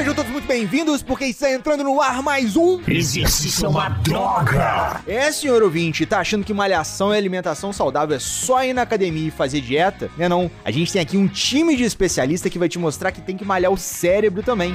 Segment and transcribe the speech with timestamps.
[0.00, 2.80] Sejam todos muito bem-vindos, porque está entrando no ar mais um.
[2.88, 4.98] Exercício é uma droga!
[5.06, 9.28] É, senhor ouvinte, tá achando que malhação e alimentação saudável é só ir na academia
[9.28, 10.10] e fazer dieta?
[10.16, 10.50] Não é não.
[10.64, 13.44] A gente tem aqui um time de especialista que vai te mostrar que tem que
[13.44, 14.74] malhar o cérebro também.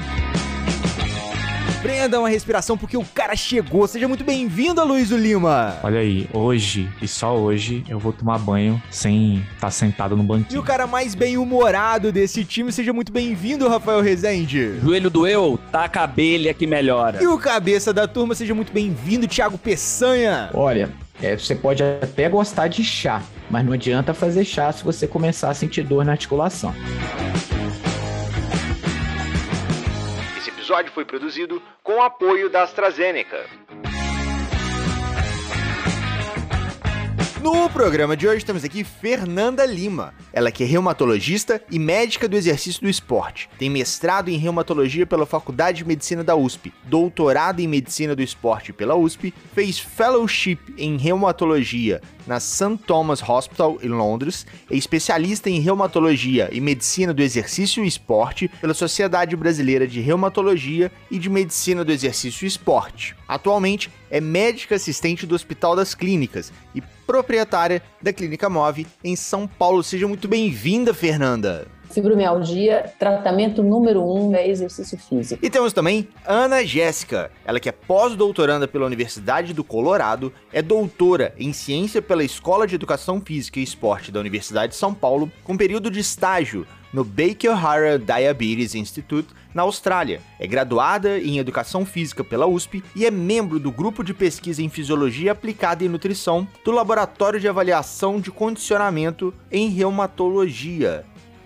[1.85, 3.87] Prenda uma respiração porque o cara chegou.
[3.87, 5.77] Seja muito bem-vindo, Luiz Lima.
[5.83, 10.23] Olha aí, hoje e só hoje eu vou tomar banho sem estar tá sentado no
[10.23, 10.61] E banquinho.
[10.61, 14.79] o cara mais bem-humorado desse time, seja muito bem-vindo, Rafael Rezende.
[14.79, 17.21] Joelho doeu, taca a abelha que melhora.
[17.21, 20.49] E o cabeça da turma, seja muito bem-vindo, Thiago Peçanha.
[20.55, 20.89] Olha,
[21.21, 25.51] é, você pode até gostar de chá, mas não adianta fazer chá se você começar
[25.51, 26.73] a sentir dor na articulação.
[30.65, 33.45] Episódio foi produzido com apoio da AstraZeneca.
[37.39, 40.15] No programa de hoje temos aqui Fernanda Lima.
[40.33, 43.47] Ela que é reumatologista e médica do exercício do esporte.
[43.59, 48.73] Tem mestrado em reumatologia pela Faculdade de Medicina da USP, doutorado em medicina do esporte
[48.73, 52.77] pela USP, fez fellowship em reumatologia na St.
[52.85, 58.73] Thomas Hospital em Londres, é especialista em reumatologia e medicina do exercício e esporte pela
[58.73, 63.15] Sociedade Brasileira de Reumatologia e de Medicina do Exercício e Esporte.
[63.27, 69.47] Atualmente é médica assistente do Hospital das Clínicas e proprietária da Clínica Move em São
[69.47, 69.83] Paulo.
[69.83, 71.74] Seja muito bem-vinda, Fernanda.
[71.89, 75.45] Fibromialgia, tratamento número um é exercício físico.
[75.45, 81.33] E temos também Ana Jéssica, ela que é pós-doutoranda pela Universidade do Colorado, é doutora
[81.37, 85.57] em ciência pela Escola de Educação Física e Esporte da Universidade de São Paulo, com
[85.57, 90.21] período de estágio no Baker-Hara Diabetes Institute, na Austrália.
[90.39, 94.69] É graduada em Educação Física pela USP e é membro do grupo de pesquisa em
[94.69, 101.05] Fisiologia Aplicada e Nutrição do Laboratório de Avaliação de Condicionamento em Reumatologia.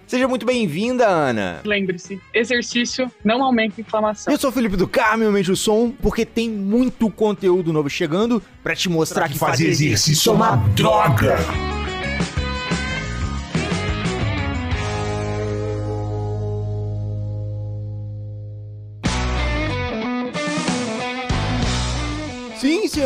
[0.10, 1.62] Seja muito bem-vinda, Ana.
[1.64, 4.34] Lembre-se, exercício não aumenta a inflamação.
[4.34, 8.42] Eu sou o Felipe do Carmo, aumente o som, porque tem muito conteúdo novo chegando
[8.64, 11.38] pra te mostrar que Fazer exercício é uma droga!
[11.38, 11.79] Sim,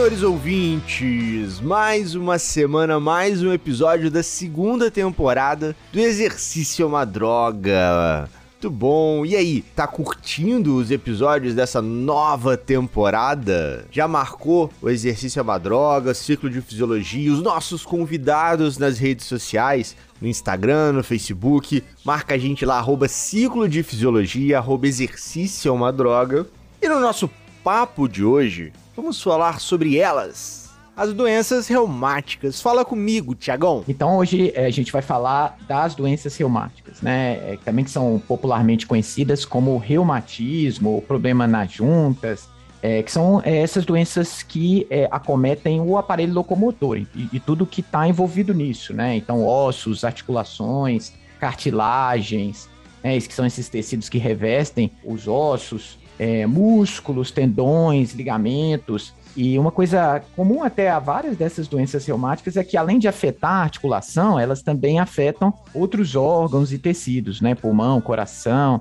[0.03, 7.05] senhores ouvintes, mais uma semana, mais um episódio da segunda temporada do Exercício é uma
[7.05, 8.29] Droga.
[8.51, 9.25] Muito bom.
[9.25, 13.85] E aí, tá curtindo os episódios dessa nova temporada?
[13.89, 19.25] Já marcou o Exercício é uma Droga, Ciclo de Fisiologia, os nossos convidados nas redes
[19.25, 19.95] sociais?
[20.19, 25.71] No Instagram, no Facebook, marca a gente lá, arroba Ciclo de Fisiologia, arroba Exercício é
[25.71, 26.45] uma Droga.
[26.81, 27.29] E no nosso
[27.63, 30.69] papo de hoje, vamos falar sobre elas.
[30.95, 32.61] As doenças reumáticas.
[32.61, 33.83] Fala comigo, Tiagão.
[33.87, 37.53] Então hoje eh, a gente vai falar das doenças reumáticas, né?
[37.53, 42.47] eh, também que são popularmente conhecidas como reumatismo, problema nas juntas,
[42.81, 47.65] eh, que são eh, essas doenças que eh, acometem o aparelho locomotor e, e tudo
[47.65, 49.15] que está envolvido nisso, né?
[49.15, 52.69] Então ossos, articulações, cartilagens,
[53.01, 53.19] né?
[53.19, 59.13] Que são esses tecidos que revestem os ossos, eh, músculos, tendões, ligamentos.
[59.35, 63.51] E uma coisa comum até a várias dessas doenças reumáticas é que, além de afetar
[63.51, 67.55] a articulação, elas também afetam outros órgãos e tecidos, né?
[67.55, 68.79] Pulmão, coração.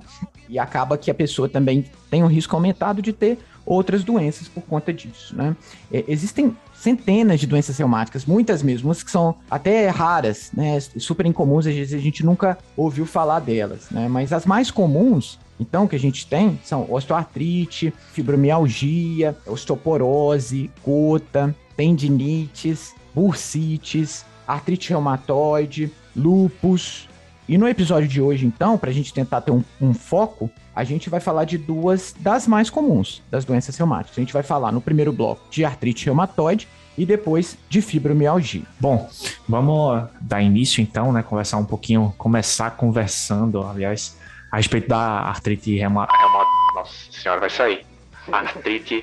[0.49, 4.63] E acaba que a pessoa também tem um risco aumentado de ter outras doenças por
[4.63, 5.57] conta disso, né?
[5.91, 10.79] É, existem centenas de doenças reumáticas, muitas mesmo, umas que são até raras, né?
[10.81, 14.09] Super incomuns, às vezes a gente nunca ouviu falar delas, né?
[14.09, 22.95] Mas as mais comuns então, que a gente tem são osteoartrite, fibromialgia, osteoporose, gota, tendinites,
[23.15, 27.09] bursites, artrite reumatoide, lupus.
[27.49, 30.85] E no episódio de hoje, então, para a gente tentar ter um, um foco, a
[30.85, 34.17] gente vai falar de duas das mais comuns das doenças reumáticas.
[34.17, 38.63] A gente vai falar no primeiro bloco de artrite reumatoide e depois de fibromialgia.
[38.79, 39.09] Bom,
[39.49, 41.23] vamos dar início então, né?
[41.23, 44.17] Conversar um pouquinho, começar conversando, aliás,
[44.53, 46.07] a respeito da artrite reuma...
[46.11, 46.45] reuma-
[46.75, 47.85] Nossa senhora, vai sair.
[48.31, 49.03] Artrite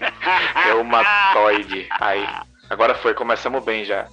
[0.64, 1.88] reumatoide.
[2.00, 2.26] Aí,
[2.70, 4.06] agora foi, começamos bem já.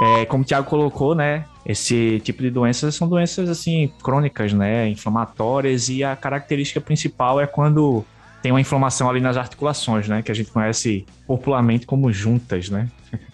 [0.00, 1.44] É, como o Thiago colocou, né?
[1.66, 4.88] Esse tipo de doenças são doenças assim crônicas, né?
[4.88, 8.04] Inflamatórias e a característica principal é quando
[8.40, 10.22] tem uma inflamação ali nas articulações, né?
[10.22, 12.88] Que a gente conhece popularmente como juntas, né?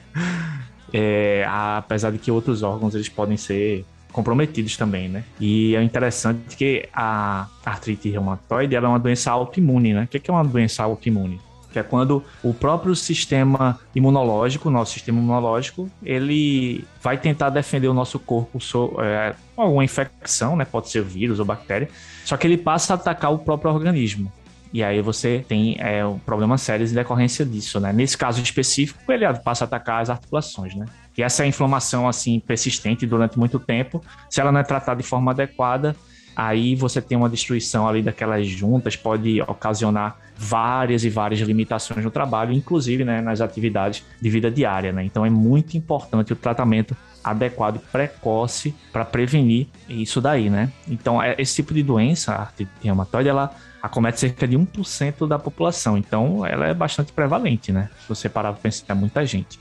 [0.96, 5.24] É, apesar de que outros órgãos eles podem ser comprometidos também, né?
[5.40, 10.04] E é interessante que a artrite reumatoide ela é uma doença autoimune, né?
[10.04, 11.40] O que é uma doença autoimune?
[11.72, 17.92] que é quando o próprio sistema imunológico, nosso sistema imunológico, ele vai tentar defender o
[17.92, 20.64] nosso corpo so, é, alguma infecção, né?
[20.64, 21.88] Pode ser vírus ou bactéria,
[22.24, 24.32] só que ele passa a atacar o próprio organismo.
[24.72, 27.92] E aí você tem é, um problemas sérios em decorrência disso, né?
[27.92, 30.86] Nesse caso específico, ele passa a atacar as articulações, né?
[31.16, 35.30] E essa inflamação, assim, persistente durante muito tempo, se ela não é tratada de forma
[35.30, 35.94] adequada,
[36.36, 42.10] aí você tem uma destruição ali daquelas juntas, pode ocasionar várias e várias limitações no
[42.10, 44.92] trabalho, inclusive né, nas atividades de vida diária.
[44.92, 45.04] Né?
[45.04, 50.70] Então é muito importante o tratamento adequado precoce para prevenir isso daí, né?
[50.86, 53.50] Então, é, esse tipo de doença, a artrite reumatoide, ela
[53.82, 55.96] acomete cerca de 1% da população.
[55.96, 57.88] Então, ela é bastante prevalente, né?
[58.02, 59.58] Se você parar para pensar, é muita gente.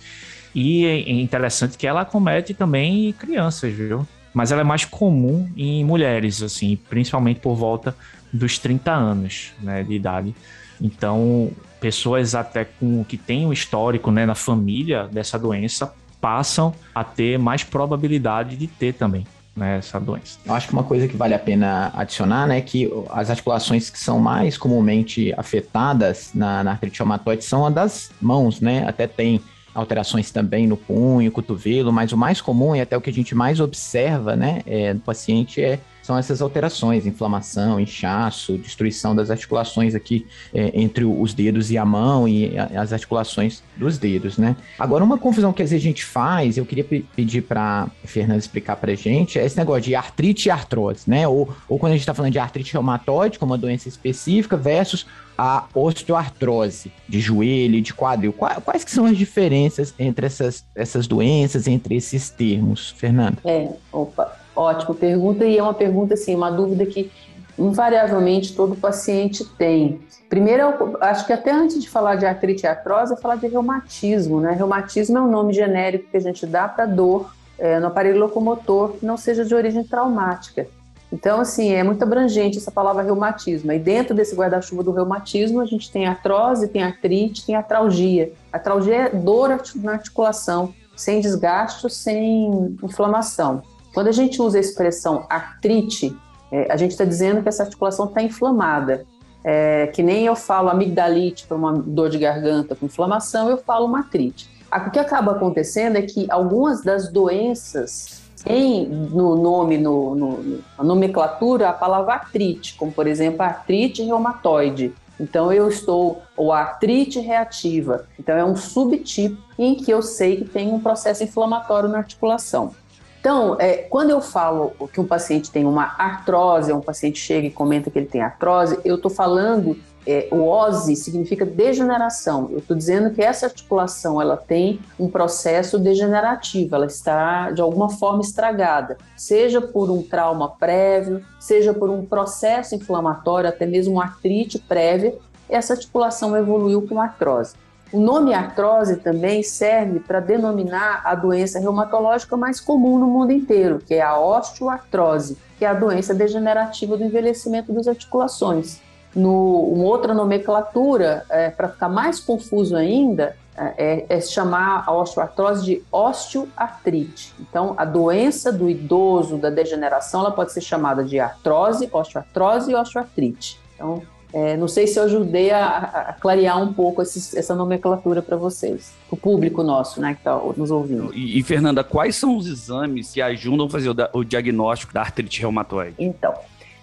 [0.53, 4.07] E é interessante que ela acomete também crianças, viu?
[4.33, 7.95] Mas ela é mais comum em mulheres, assim, principalmente por volta
[8.31, 10.35] dos 30 anos né, de idade.
[10.81, 17.03] Então, pessoas até com que têm um histórico né, na família dessa doença passam a
[17.03, 20.39] ter mais probabilidade de ter também né, essa doença.
[20.45, 23.99] Eu acho que uma coisa que vale a pena adicionar, né, que as articulações que
[23.99, 28.87] são mais comumente afetadas na, na artrite reumatoide são a das mãos, né?
[28.87, 29.41] Até tem
[29.73, 33.33] alterações também no punho, cotovelo, mas o mais comum e até o que a gente
[33.33, 39.95] mais observa, né, é, no paciente é são essas alterações, inflamação, inchaço, destruição das articulações
[39.95, 44.55] aqui é, entre os dedos e a mão e as articulações dos dedos, né?
[44.77, 48.75] Agora, uma confusão que às vezes a gente faz, eu queria pedir para Fernanda explicar
[48.75, 51.25] para gente, é esse negócio de artrite e artrose, né?
[51.25, 55.05] Ou, ou quando a gente está falando de artrite reumatoide, como uma doença específica, versus
[55.37, 58.33] a osteoartrose de joelho, de quadril.
[58.33, 63.37] Quais, quais que são as diferenças entre essas, essas doenças, entre esses termos, Fernanda?
[63.45, 67.11] É, opa, ótimo pergunta, e é uma pergunta, assim, uma dúvida que
[67.57, 70.01] invariavelmente todo paciente tem.
[70.29, 72.75] Primeiro, acho que até antes de falar de artrite é
[73.21, 74.51] falar de reumatismo, né?
[74.53, 78.93] Reumatismo é um nome genérico que a gente dá para dor é, no aparelho locomotor
[78.93, 80.67] que não seja de origem traumática.
[81.11, 83.71] Então, assim, é muito abrangente essa palavra reumatismo.
[83.71, 88.33] E dentro desse guarda-chuva do reumatismo, a gente tem artrose, tem artrite, tem atralgia.
[88.51, 93.61] Atralgia é dor na articulação, sem desgaste, sem inflamação.
[93.93, 96.15] Quando a gente usa a expressão artrite,
[96.51, 99.05] é, a gente está dizendo que essa articulação está inflamada.
[99.45, 103.85] É, que nem eu falo amigdalite para uma dor de garganta com inflamação, eu falo
[103.85, 104.49] uma artrite.
[104.71, 110.83] O que acaba acontecendo é que algumas das doenças tem no nome, no, no, na
[110.83, 114.93] nomenclatura, a palavra artrite, como por exemplo artrite reumatoide.
[115.19, 118.05] Então eu estou, ou artrite reativa.
[118.17, 122.73] Então é um subtipo em que eu sei que tem um processo inflamatório na articulação.
[123.23, 127.49] Então, é, quando eu falo que um paciente tem uma artrose, um paciente chega e
[127.49, 132.49] comenta que ele tem artrose, eu estou falando é, o OSI significa degeneração.
[132.51, 137.87] Eu estou dizendo que essa articulação ela tem um processo degenerativo, ela está de alguma
[137.87, 144.03] forma estragada, seja por um trauma prévio, seja por um processo inflamatório, até mesmo uma
[144.03, 145.15] artrite prévia,
[145.47, 147.55] essa articulação evoluiu com artrose.
[147.93, 153.77] O nome artrose também serve para denominar a doença reumatológica mais comum no mundo inteiro,
[153.85, 158.81] que é a osteoartrose, que é a doença degenerativa do envelhecimento das articulações.
[159.15, 165.63] No, uma outra nomenclatura, é, para ficar mais confuso ainda, é, é, chamar a osteoartrose
[165.63, 167.35] de osteoartrite.
[167.39, 172.75] Então, a doença do idoso, da degeneração, ela pode ser chamada de artrose, osteoartrose e
[172.75, 173.61] osteoartrite.
[173.75, 174.01] Então,
[174.33, 175.77] é, não sei se eu ajudei a,
[176.09, 180.35] a clarear um pouco esses, essa nomenclatura para vocês, o público nosso, né, que está
[180.57, 181.13] nos ouvindo.
[181.13, 185.01] E, e, Fernanda, quais são os exames que ajudam a fazer o, o diagnóstico da
[185.01, 185.95] artrite reumatoide?
[185.99, 186.33] Então,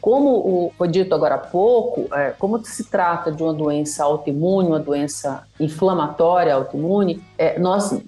[0.00, 4.78] como foi dito agora há pouco, é, como se trata de uma doença autoimune, uma
[4.78, 8.00] doença inflamatória autoimune, é, nós,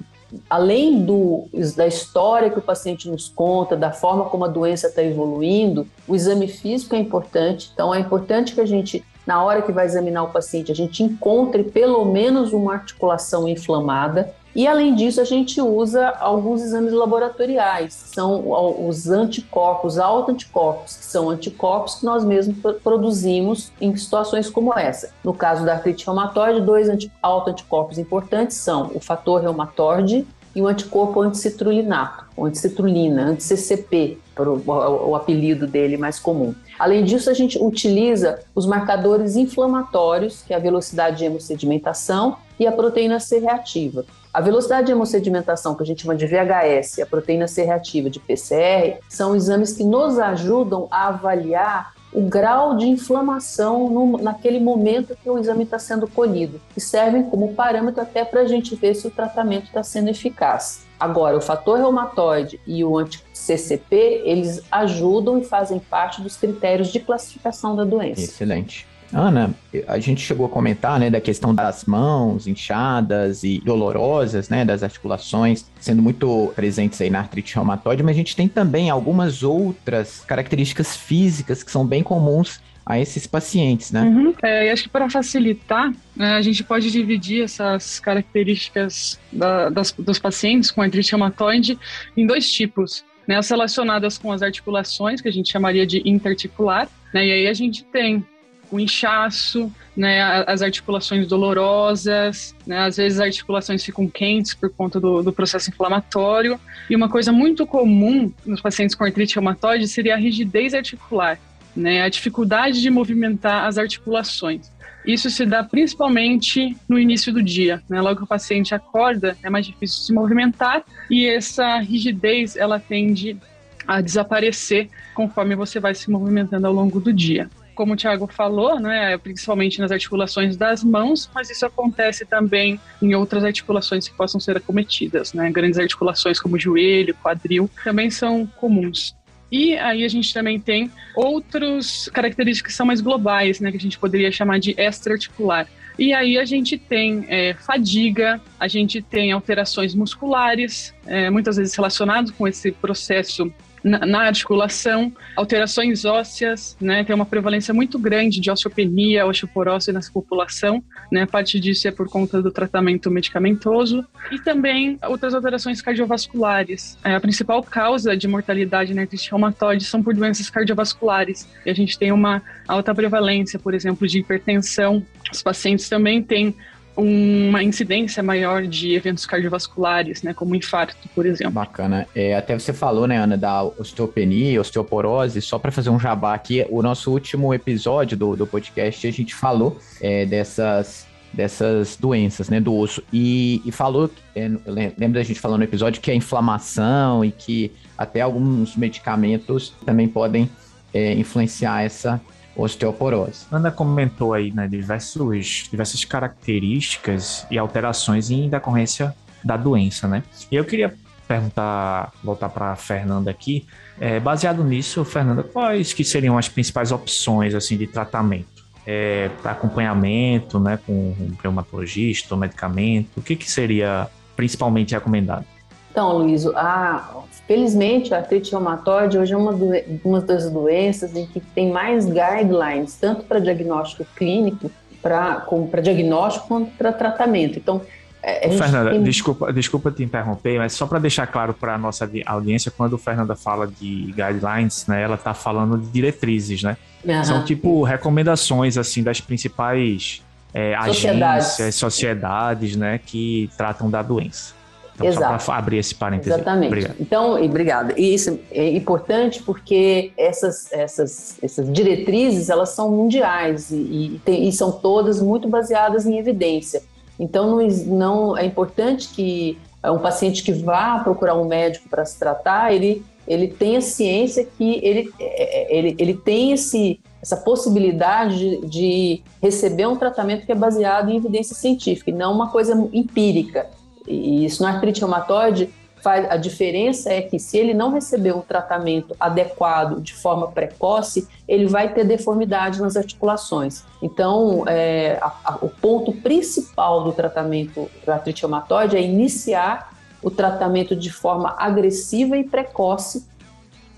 [0.48, 5.02] além do, da história que o paciente nos conta, da forma como a doença está
[5.02, 7.72] evoluindo, o exame físico é importante.
[7.74, 11.02] Então, é importante que a gente na hora que vai examinar o paciente, a gente
[11.02, 14.34] encontre pelo menos uma articulação inflamada.
[14.54, 18.44] E além disso, a gente usa alguns exames laboratoriais, são
[18.86, 25.10] os anticorpos, autoanticorpos, que são anticorpos que nós mesmos produzimos em situações como essa.
[25.24, 26.88] No caso da artrite reumatoide, dois
[27.22, 34.18] autoanticorpos importantes são o fator reumatoide e o anticorpo anticitrulinato, ou anticitrulina, anti-CCP,
[34.66, 36.54] o apelido dele mais comum.
[36.78, 42.66] Além disso, a gente utiliza os marcadores inflamatórios, que é a velocidade de hemossedimentação e
[42.66, 44.04] a proteína C reativa.
[44.32, 48.08] A velocidade de hemossedimentação, que a gente chama de VHS, e a proteína C reativa
[48.08, 54.60] de PCR, são exames que nos ajudam a avaliar o grau de inflamação no, naquele
[54.60, 58.74] momento que o exame está sendo colhido, que servem como parâmetro até para a gente
[58.74, 60.84] ver se o tratamento está sendo eficaz.
[61.00, 67.00] Agora, o fator reumatoide e o anti-CCP, eles ajudam e fazem parte dos critérios de
[67.00, 68.20] classificação da doença.
[68.20, 68.86] Excelente.
[69.12, 69.54] Ana,
[69.86, 74.82] a gente chegou a comentar, né, da questão das mãos inchadas e dolorosas, né, das
[74.82, 80.24] articulações, sendo muito presentes aí na artrite reumatoide, mas a gente tem também algumas outras
[80.26, 84.02] características físicas que são bem comuns a esses pacientes, né?
[84.02, 84.34] Uhum.
[84.42, 90.18] É, acho que para facilitar, né, a gente pode dividir essas características da, das, dos
[90.18, 91.78] pacientes com artrite reumatoide
[92.16, 93.04] em dois tipos.
[93.26, 97.46] Né, as relacionadas com as articulações, que a gente chamaria de interarticular, né, e aí
[97.46, 98.26] a gente tem
[98.72, 104.98] o inchaço, né, as articulações dolorosas, né, às vezes as articulações ficam quentes por conta
[104.98, 106.58] do, do, processo inflamatório.
[106.88, 111.38] E uma coisa muito comum nos pacientes com artrite reumatoide seria a rigidez articular,
[111.76, 114.72] né, a dificuldade de movimentar as articulações.
[115.06, 118.00] Isso se dá principalmente no início do dia, né?
[118.00, 123.36] Logo que o paciente acorda, é mais difícil se movimentar e essa rigidez ela tende
[123.84, 128.78] a desaparecer conforme você vai se movimentando ao longo do dia como o Thiago falou,
[128.78, 134.40] né, principalmente nas articulações das mãos, mas isso acontece também em outras articulações que possam
[134.40, 135.50] ser acometidas, né?
[135.50, 139.14] Grandes articulações como joelho, quadril, também são comuns.
[139.50, 143.80] E aí a gente também tem outras características que são mais globais, né, que a
[143.80, 145.68] gente poderia chamar de extraarticular.
[145.98, 151.74] E aí a gente tem é, fadiga, a gente tem alterações musculares, é, muitas vezes
[151.74, 153.52] relacionadas com esse processo
[153.82, 157.04] na, articulação, alterações ósseas, né?
[157.04, 161.26] Tem uma prevalência muito grande de osteopenia, osteoporose nessa população, né?
[161.26, 166.98] Parte disso é por conta do tratamento medicamentoso e também outras alterações cardiovasculares.
[167.04, 171.48] É, a principal causa de mortalidade na artrite reumatoide são por doenças cardiovasculares.
[171.66, 175.04] E a gente tem uma alta prevalência, por exemplo, de hipertensão.
[175.32, 176.54] Os pacientes também têm
[176.96, 181.52] uma incidência maior de eventos cardiovasculares, né, como infarto, por exemplo.
[181.52, 182.06] Bacana.
[182.14, 186.66] É, até você falou, né, Ana, da osteopenia, osteoporose, só para fazer um jabá aqui,
[186.68, 192.60] o nosso último episódio do, do podcast, a gente falou é, dessas dessas doenças, né,
[192.60, 193.02] do osso.
[193.10, 197.72] E, e falou, é, lembra da gente falando no episódio que a inflamação e que
[197.96, 200.50] até alguns medicamentos também podem
[200.92, 202.20] é, influenciar essa
[202.56, 203.46] osteoporose.
[203.50, 210.22] Ana comentou aí né, diversos, diversas características e alterações em decorrência da doença, né?
[210.50, 210.94] E eu queria
[211.26, 213.66] perguntar, voltar para Fernanda aqui,
[213.98, 218.62] é, baseado nisso, Fernanda, quais que seriam as principais opções assim de tratamento?
[218.86, 225.46] É, acompanhamento, né, com um reumatologista, ou medicamento, o que, que seria principalmente recomendado?
[225.92, 229.70] Então, Luiz, a, felizmente a artrite reumatoide hoje é uma, do,
[230.02, 234.70] uma das doenças em que tem mais guidelines, tanto para diagnóstico clínico,
[235.02, 237.58] para diagnóstico quanto para tratamento.
[237.58, 237.82] Então,
[238.22, 239.02] é, Fernanda, tem...
[239.02, 242.98] desculpa, desculpa te interromper, mas só para deixar claro para a nossa audiência, quando a
[242.98, 246.76] Fernanda fala de guidelines, né, ela está falando de diretrizes, né?
[247.04, 247.24] Uhum.
[247.24, 250.22] São tipo recomendações assim das principais
[250.54, 254.54] é, agências, sociedades, né, que tratam da doença.
[254.94, 255.42] Então, Exato.
[255.42, 256.32] só para abrir esse parênteses.
[256.32, 256.66] Exatamente.
[256.66, 256.96] Obrigado.
[257.00, 257.94] Então, obrigada.
[257.96, 264.48] E isso é importante porque essas, essas, essas diretrizes, elas são mundiais e, e, tem,
[264.48, 266.82] e são todas muito baseadas em evidência.
[267.18, 269.58] Então, não, não é importante que
[269.90, 274.80] um paciente que vá procurar um médico para se tratar, ele, ele tenha ciência que
[274.82, 280.52] ele, é, é, ele, ele tem esse, essa possibilidade de, de receber um tratamento que
[280.52, 283.68] é baseado em evidência científica e não uma coisa empírica.
[284.06, 285.70] E isso na artrite reumatoide,
[286.02, 291.28] faz, a diferença é que se ele não receber um tratamento adequado de forma precoce,
[291.46, 293.84] ele vai ter deformidade nas articulações.
[294.02, 299.92] Então, é, a, a, o ponto principal do tratamento da artrite reumatoide é iniciar
[300.22, 303.26] o tratamento de forma agressiva e precoce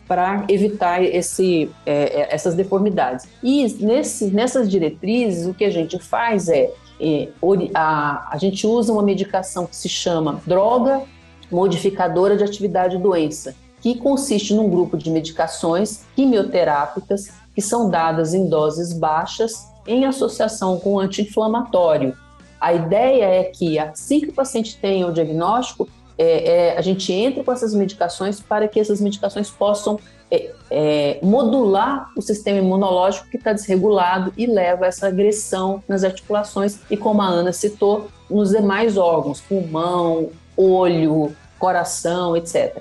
[0.06, 3.26] para evitar esse, é, é essas deformidades.
[3.42, 6.70] E nesse, nessas diretrizes, o que a gente faz é
[7.00, 7.28] é,
[7.74, 11.02] a, a gente usa uma medicação que se chama droga
[11.50, 18.48] modificadora de atividade doença, que consiste num grupo de medicações quimioterápicas que são dadas em
[18.48, 22.16] doses baixas em associação com anti-inflamatório.
[22.60, 27.12] A ideia é que assim que o paciente tenha o diagnóstico, é, é, a gente
[27.12, 29.98] entre com essas medicações para que essas medicações possam
[30.30, 36.04] é, é, modular o sistema imunológico que está desregulado e leva a essa agressão nas
[36.04, 42.78] articulações e, como a Ana citou, nos demais órgãos, pulmão, olho, coração, etc.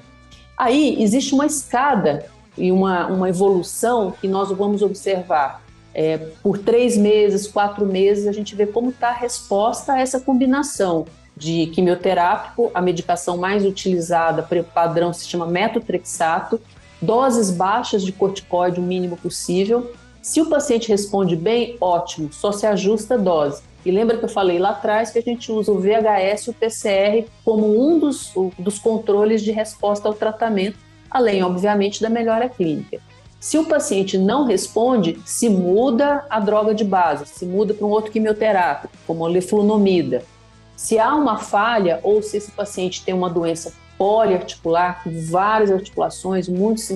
[0.57, 2.25] Aí existe uma escada
[2.57, 8.31] e uma, uma evolução que nós vamos observar é, por três meses, quatro meses, a
[8.31, 14.47] gente vê como está a resposta a essa combinação de quimioterápico, a medicação mais utilizada,
[14.73, 16.59] padrão, se chama metotrexato,
[17.03, 19.91] doses baixas de corticóide o mínimo possível.
[20.21, 23.61] Se o paciente responde bem, ótimo, só se ajusta a dose.
[23.85, 26.53] E lembra que eu falei lá atrás que a gente usa o VHS e o
[26.53, 30.77] PCR como um dos, dos controles de resposta ao tratamento,
[31.11, 32.99] além, obviamente, da melhora clínica.
[33.41, 37.89] Se o paciente não responde, se muda a droga de base, se muda para um
[37.89, 40.23] outro quimioterápico, como a leflunomida.
[40.77, 46.49] Se há uma falha ou se esse paciente tem uma doença poliarticular, com várias articulações,
[46.49, 46.91] muitos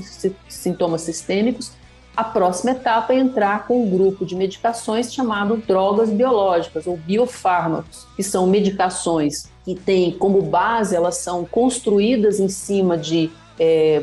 [0.49, 1.71] sintomas sistêmicos,
[2.13, 8.05] a próxima etapa é entrar com um grupo de medicações chamado drogas biológicas ou biofármacos,
[8.17, 14.01] que são medicações que têm como base, elas são construídas em cima de é,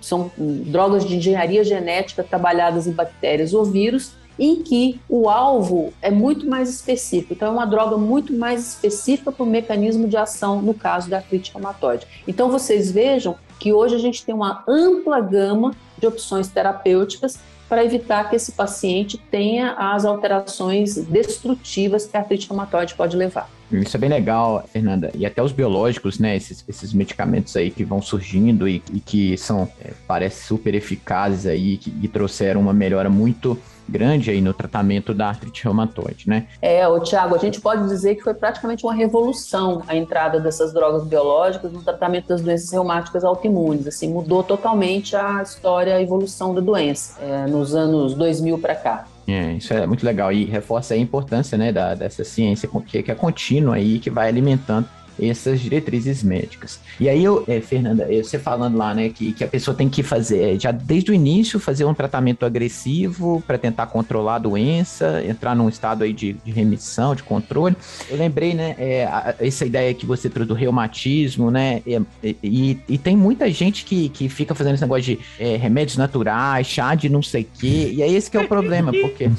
[0.00, 6.10] são drogas de engenharia genética trabalhadas em bactérias ou vírus, em que o alvo é
[6.10, 7.32] muito mais específico.
[7.32, 11.16] Então, é uma droga muito mais específica para o mecanismo de ação, no caso da
[11.16, 12.06] artrite reumatoide.
[12.26, 17.84] Então, vocês vejam que hoje a gente tem uma ampla gama de opções terapêuticas para
[17.84, 23.50] evitar que esse paciente tenha as alterações destrutivas que a artrite reumatoide pode levar.
[23.70, 25.10] Isso é bem legal, Fernanda.
[25.14, 26.34] E até os biológicos, né?
[26.34, 31.44] Esses, esses medicamentos aí que vão surgindo e, e que são, é, parece super eficazes
[31.44, 36.46] aí que, e trouxeram uma melhora muito grande aí no tratamento da artrite reumatoide, né?
[36.60, 40.72] É, o Tiago, a gente pode dizer que foi praticamente uma revolução a entrada dessas
[40.72, 43.86] drogas biológicas no tratamento das doenças reumáticas autoimunes.
[43.86, 49.04] Assim, mudou totalmente a história, a evolução da doença é, nos anos 2000 para cá.
[49.26, 53.12] É, isso é muito legal e reforça a importância né, da, dessa ciência que, que
[53.12, 54.88] é contínua aí, que vai alimentando
[55.20, 56.80] essas diretrizes médicas.
[57.00, 60.02] E aí, eu, é, Fernanda, você falando lá, né, que, que a pessoa tem que
[60.02, 65.22] fazer, é, já desde o início, fazer um tratamento agressivo para tentar controlar a doença,
[65.24, 67.76] entrar num estado aí de, de remissão, de controle.
[68.08, 72.00] Eu lembrei, né, é, a, essa ideia que você trouxe do reumatismo, né, e,
[72.42, 76.66] e, e, tem muita gente que, que fica fazendo esse negócio de é, remédios naturais,
[76.66, 79.30] chá de não sei o quê, e é esse que é o problema, porque,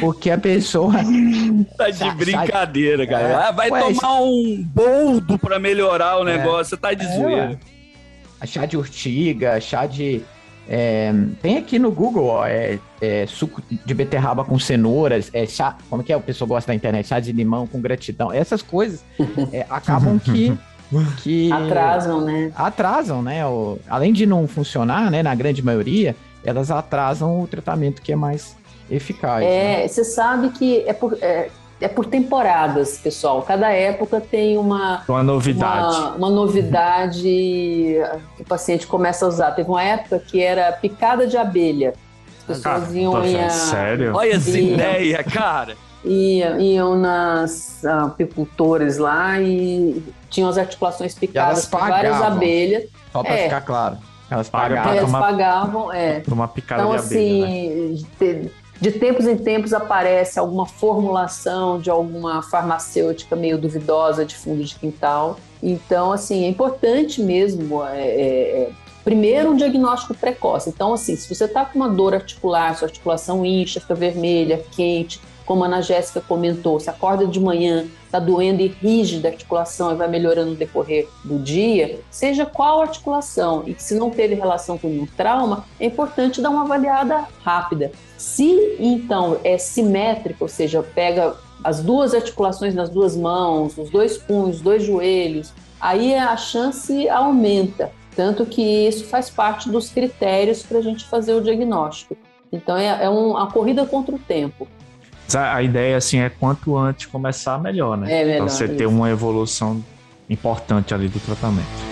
[0.00, 0.94] porque a pessoa...
[1.76, 3.28] Tá de brincadeira, cara.
[3.28, 6.36] É, ah, vai Ué, tomar um bom tudo para melhorar o é.
[6.36, 6.70] negócio.
[6.70, 7.60] Você tá de é, zoeira.
[8.46, 10.22] Chá de urtiga, chá de.
[10.68, 15.76] É, tem aqui no Google, ó, é, é, suco de beterraba com cenouras, é chá,
[15.90, 16.16] como que é?
[16.16, 18.32] O pessoal gosta da internet, chá de limão com gratidão.
[18.32, 19.04] Essas coisas
[19.52, 20.56] é, acabam que,
[21.18, 22.52] que atrasam, né?
[22.54, 23.44] Atrasam, né?
[23.46, 25.22] O, além de não funcionar, né?
[25.22, 28.56] Na grande maioria, elas atrasam o tratamento que é mais
[28.90, 29.44] eficaz.
[29.44, 29.88] É, né?
[29.88, 31.16] você sabe que é por,
[31.82, 33.42] é, é por temporadas, pessoal.
[33.42, 38.02] Cada época tem uma uma novidade, uma, uma, novidade que
[38.40, 39.50] o paciente começa a usar.
[39.52, 41.94] Teve uma época que era picada de abelha.
[42.40, 44.14] As pessoas ah, iam em, sério?
[44.14, 45.76] Olha essa ideia, cara.
[46.04, 52.84] Iam, iam nas uh, apicultores lá e tinham as articulações picadas por várias abelhas.
[53.12, 53.44] Só para é.
[53.44, 53.98] ficar claro.
[54.28, 54.92] Elas pagavam.
[54.94, 56.22] Elas pagavam, é.
[56.26, 58.50] uma picada então, de abelha, assim, né?
[58.82, 64.74] De tempos em tempos aparece alguma formulação de alguma farmacêutica meio duvidosa de fundo de
[64.74, 65.38] quintal.
[65.62, 67.84] Então, assim, é importante mesmo.
[67.84, 68.22] É, é,
[68.62, 68.70] é
[69.04, 70.68] primeiro, um diagnóstico precoce.
[70.68, 75.20] Então, assim, se você está com uma dor articular, sua articulação incha, fica vermelha, quente,
[75.46, 79.90] como a Ana Jéssica comentou, se acorda de manhã, está doendo e rígida a articulação
[79.90, 84.34] e vai melhorando no decorrer do dia, seja qual articulação e que se não teve
[84.34, 87.90] relação com um trauma, é importante dar uma avaliada rápida.
[88.18, 94.18] Se então é simétrico, ou seja, pega as duas articulações nas duas mãos, os dois
[94.18, 97.90] punhos, os dois joelhos, aí a chance aumenta.
[98.14, 102.14] Tanto que isso faz parte dos critérios para a gente fazer o diagnóstico.
[102.52, 104.68] Então é, é um, uma corrida contra o tempo.
[105.34, 108.12] A, a ideia assim é quanto antes começar melhor, né?
[108.12, 108.74] É melhor, pra você isso.
[108.74, 109.82] ter uma evolução
[110.28, 111.91] importante ali do tratamento.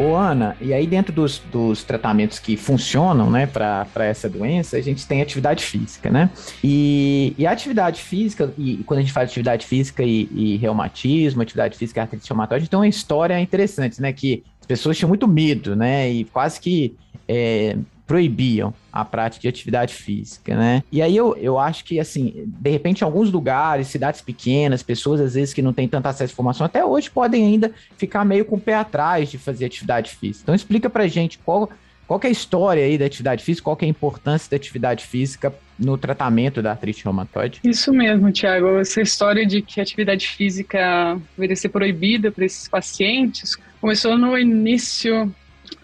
[0.00, 4.80] Ô, Ana, e aí dentro dos, dos tratamentos que funcionam, né, para essa doença, a
[4.80, 6.30] gente tem atividade física, né?
[6.64, 10.56] E, e a atividade física, e quando a gente fala de atividade física e, e
[10.56, 14.10] reumatismo, atividade física e artrite reumatoide, tem uma história interessante, né?
[14.10, 16.10] Que as pessoas tinham muito medo, né?
[16.10, 16.96] E quase que
[17.28, 17.76] é,
[18.10, 20.82] proibiam a prática de atividade física, né?
[20.90, 25.34] E aí eu, eu acho que, assim, de repente, alguns lugares, cidades pequenas, pessoas às
[25.34, 28.56] vezes que não têm tanto acesso à informação, até hoje podem ainda ficar meio com
[28.56, 30.42] o pé atrás de fazer atividade física.
[30.42, 31.70] Então explica pra gente qual,
[32.08, 33.62] Qual é a história aí da atividade física?
[33.66, 37.60] Qual é a importância da atividade física no tratamento da artrite reumatoide?
[37.62, 38.80] Isso mesmo, Tiago.
[38.80, 44.36] Essa história de que a atividade física deveria ser proibida para esses pacientes começou no
[44.36, 45.32] início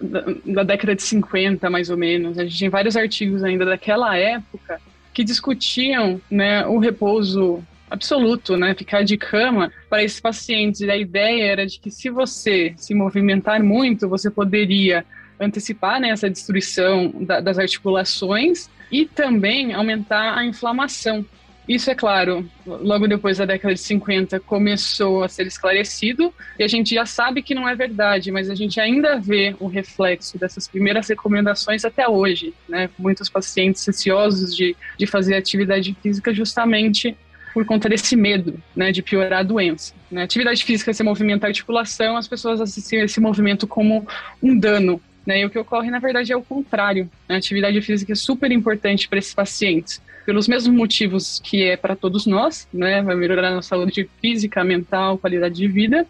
[0.01, 2.39] da, da década de 50, mais ou menos.
[2.39, 4.81] A gente tem vários artigos ainda daquela época
[5.13, 8.75] que discutiam né, o repouso absoluto, né?
[8.75, 10.81] Ficar de cama para esses pacientes.
[10.81, 15.05] E a ideia era de que se você se movimentar muito, você poderia
[15.39, 21.25] antecipar né, essa destruição da, das articulações e também aumentar a inflamação.
[21.69, 26.69] Isso, é claro, logo depois da década de 50 começou a ser esclarecido e a
[26.69, 30.69] gente já sabe que não é verdade, mas a gente ainda vê o reflexo dessas
[30.69, 32.89] primeiras recomendações até hoje, né?
[32.97, 37.17] Muitos pacientes receosos de, de fazer atividade física justamente
[37.53, 39.95] por conta desse medo, né, de piorar a doença.
[40.11, 40.23] Né?
[40.23, 44.07] Atividade física, se movimenta a articulação, as pessoas associam esse movimento como
[44.43, 45.41] um dano, né?
[45.41, 47.11] E o que ocorre, na verdade, é o contrário.
[47.29, 47.35] Né?
[47.35, 51.95] A atividade física é super importante para esses pacientes, pelos mesmos motivos que é para
[51.95, 53.01] todos nós, né?
[53.01, 56.05] Vai melhorar a nossa saúde física, mental, qualidade de vida,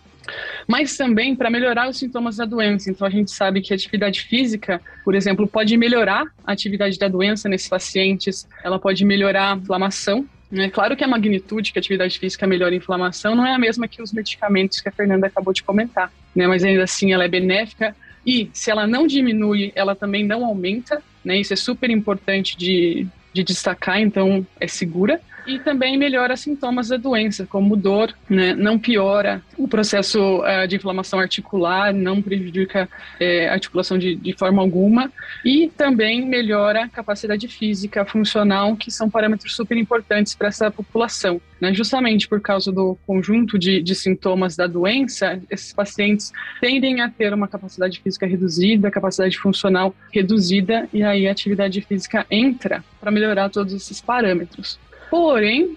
[0.67, 2.91] mas também para melhorar os sintomas da doença.
[2.91, 7.09] Então, a gente sabe que a atividade física, por exemplo, pode melhorar a atividade da
[7.09, 11.81] doença nesses pacientes, ela pode melhorar a inflamação, é claro que a magnitude que a
[11.81, 15.27] atividade física melhora a inflamação não é a mesma que os medicamentos que a Fernanda
[15.27, 16.47] acabou de comentar, né?
[16.47, 21.03] mas ainda assim ela é benéfica e se ela não diminui, ela também não aumenta,
[21.25, 21.39] né?
[21.39, 26.97] isso é super importante de, de destacar, então é segura e também melhora sintomas da
[26.97, 28.55] doença, como dor, né?
[28.55, 32.89] não piora o processo uh, de inflamação articular, não prejudica
[33.21, 35.13] uh, a articulação de, de, forma alguma,
[35.45, 41.41] e também melhora a capacidade física, funcional, que são parâmetros super importantes para essa população.
[41.61, 41.73] Né?
[41.73, 47.33] Justamente por causa do conjunto de, de sintomas da doença, esses pacientes tendem a ter
[47.33, 53.49] uma capacidade física reduzida, capacidade funcional reduzida, e aí a atividade física entra para melhorar
[53.49, 54.79] todos esses parâmetros.
[55.11, 55.77] Porém,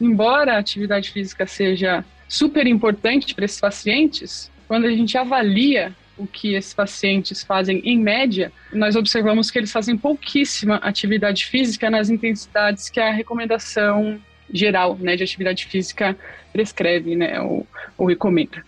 [0.00, 6.26] embora a atividade física seja super importante para esses pacientes, quando a gente avalia o
[6.26, 12.10] que esses pacientes fazem em média, nós observamos que eles fazem pouquíssima atividade física nas
[12.10, 14.20] intensidades que a recomendação
[14.52, 16.16] geral né, de atividade física
[16.52, 17.66] prescreve né, ou,
[17.96, 18.62] ou recomenda.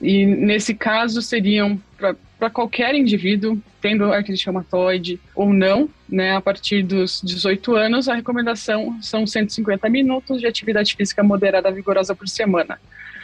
[0.00, 2.14] E nesse caso seriam para
[2.50, 8.98] qualquer indivíduo, tendo artrite reumatoide ou não, né, a partir dos 18 anos, a recomendação
[9.00, 12.78] são 150 minutos de atividade física moderada vigorosa por semana.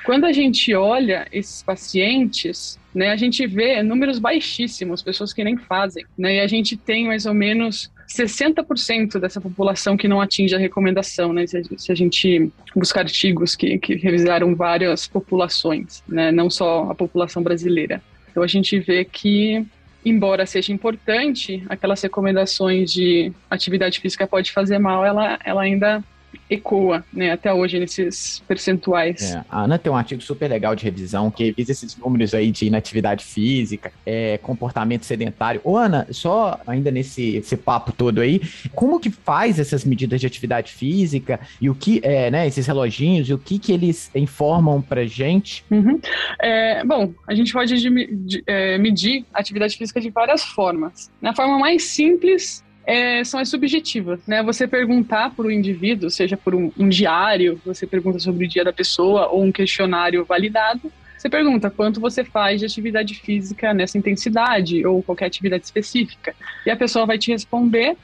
[0.05, 5.57] Quando a gente olha esses pacientes, né, a gente vê números baixíssimos, pessoas que nem
[5.57, 10.55] fazem, né, e a gente tem mais ou menos 60% dessa população que não atinge
[10.55, 11.45] a recomendação, né?
[11.47, 16.33] Se a gente buscar artigos que, que revisaram várias populações, né?
[16.33, 18.03] Não só a população brasileira.
[18.39, 19.67] Então a gente vê que
[20.05, 26.05] embora seja importante, aquelas recomendações de atividade física pode fazer mal, ela, ela ainda
[26.51, 29.35] ecoa, né, até hoje nesses percentuais.
[29.35, 32.51] É, a Ana tem um artigo super legal de revisão que visa esses números aí
[32.51, 35.61] de inatividade física, é, comportamento sedentário.
[35.63, 38.41] Ô Ana, só ainda nesse esse papo todo aí,
[38.75, 43.29] como que faz essas medidas de atividade física e o que, é, né, esses reloginhos
[43.29, 45.65] e o que que eles informam pra gente?
[45.71, 46.01] Uhum.
[46.41, 51.11] É, bom, a gente pode de, de, é, medir atividade física de várias formas.
[51.21, 54.43] Na forma mais simples é, são as subjetivas, né?
[54.43, 58.65] Você perguntar para o indivíduo, seja por um, um, diário, você pergunta sobre o dia
[58.65, 63.99] da pessoa ou um questionário validado, você pergunta quanto você faz de atividade física nessa
[63.99, 66.35] intensidade ou qualquer atividade específica.
[66.65, 67.95] E a pessoa vai te responder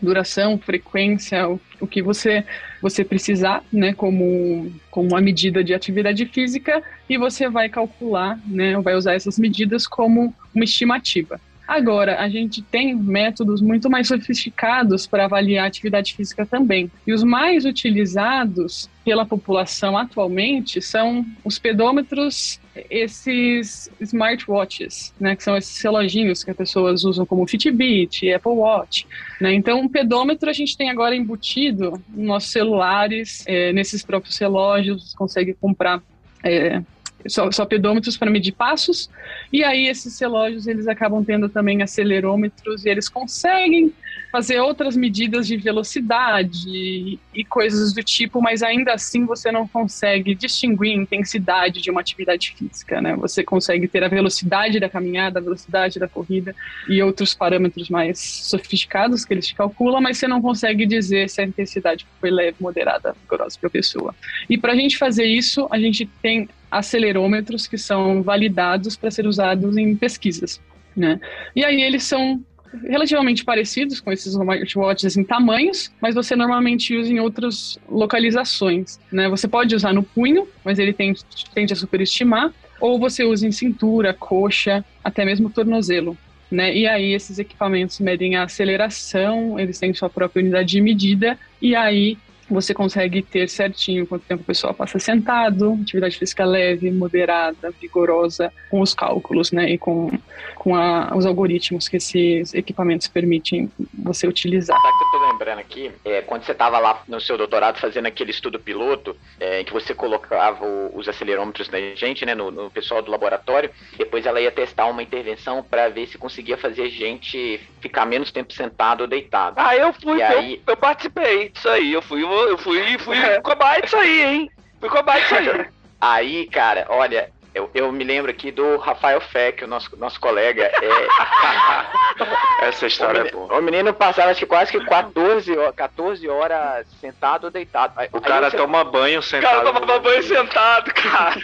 [0.00, 2.44] duração, frequência, o, o que você
[2.80, 8.76] você precisar, né, como, como uma medida de atividade física, e você vai calcular, né,
[8.80, 11.40] vai usar essas medidas como uma estimativa.
[11.72, 16.92] Agora, a gente tem métodos muito mais sofisticados para avaliar a atividade física também.
[17.06, 25.56] E os mais utilizados pela população atualmente são os pedômetros, esses smartwatches, né, que são
[25.56, 29.06] esses reloginhos que as pessoas usam como Fitbit, Apple Watch.
[29.40, 29.54] Né?
[29.54, 35.14] Então, o pedômetro a gente tem agora embutido nos nossos celulares, é, nesses próprios relógios,
[35.14, 36.02] consegue comprar
[36.44, 36.82] é,
[37.28, 39.10] só, só pedômetros para medir passos,
[39.52, 43.92] e aí esses relógios eles acabam tendo também acelerômetros e eles conseguem
[44.30, 50.34] fazer outras medidas de velocidade e coisas do tipo, mas ainda assim você não consegue
[50.34, 53.14] distinguir a intensidade de uma atividade física, né?
[53.16, 56.54] Você consegue ter a velocidade da caminhada, a velocidade da corrida
[56.88, 61.42] e outros parâmetros mais sofisticados que eles te calculam, mas você não consegue dizer se
[61.42, 64.14] a intensidade foi leve, moderada, vigorosa para a pessoa.
[64.48, 69.26] E para a gente fazer isso, a gente tem acelerômetros que são validados para ser
[69.26, 70.60] usados em pesquisas.
[70.96, 71.20] Né?
[71.54, 72.42] E aí eles são
[72.84, 78.98] relativamente parecidos com esses smartwatches em tamanhos, mas você normalmente usa em outras localizações.
[79.12, 79.28] Né?
[79.28, 81.20] Você pode usar no punho, mas ele tende,
[81.54, 86.16] tende a superestimar, ou você usa em cintura, coxa, até mesmo tornozelo.
[86.50, 86.74] Né?
[86.74, 91.76] E aí esses equipamentos medem a aceleração, eles têm sua própria unidade de medida, e
[91.76, 92.16] aí
[92.48, 98.52] você consegue ter certinho quanto tempo a pessoa passa sentado, atividade física leve, moderada, vigorosa,
[98.70, 100.10] com os cálculos, né, e com,
[100.56, 103.70] com a, os algoritmos que esses equipamentos permitem
[104.02, 104.76] você utilizar.
[104.80, 108.06] Sabe que eu tô lembrando aqui, é, quando você estava lá no seu doutorado fazendo
[108.06, 112.50] aquele estudo piloto, é, em que você colocava o, os acelerômetros na gente, né, no,
[112.50, 116.88] no, pessoal do laboratório, depois ela ia testar uma intervenção para ver se conseguia fazer
[116.90, 119.56] gente ficar menos tempo sentado ou deitado.
[119.58, 120.62] Ah, eu fui, eu, aí...
[120.66, 123.40] eu participei disso aí, eu fui, eu fui, fui é.
[123.40, 124.50] cobaia disso aí, hein?
[124.80, 125.66] Fui cobaia disso aí.
[126.04, 130.64] Aí, cara, olha, eu, eu me lembro aqui do Rafael Feck, o nosso, nosso colega.
[130.64, 132.64] É...
[132.66, 133.58] Essa história o menino, é boa.
[133.58, 137.94] O menino passava acho que quase que 14, 14 horas sentado ou deitado.
[137.96, 138.56] O Aí cara você...
[138.56, 139.60] toma banho sentado.
[139.60, 141.40] O cara toma banho sentado, cara.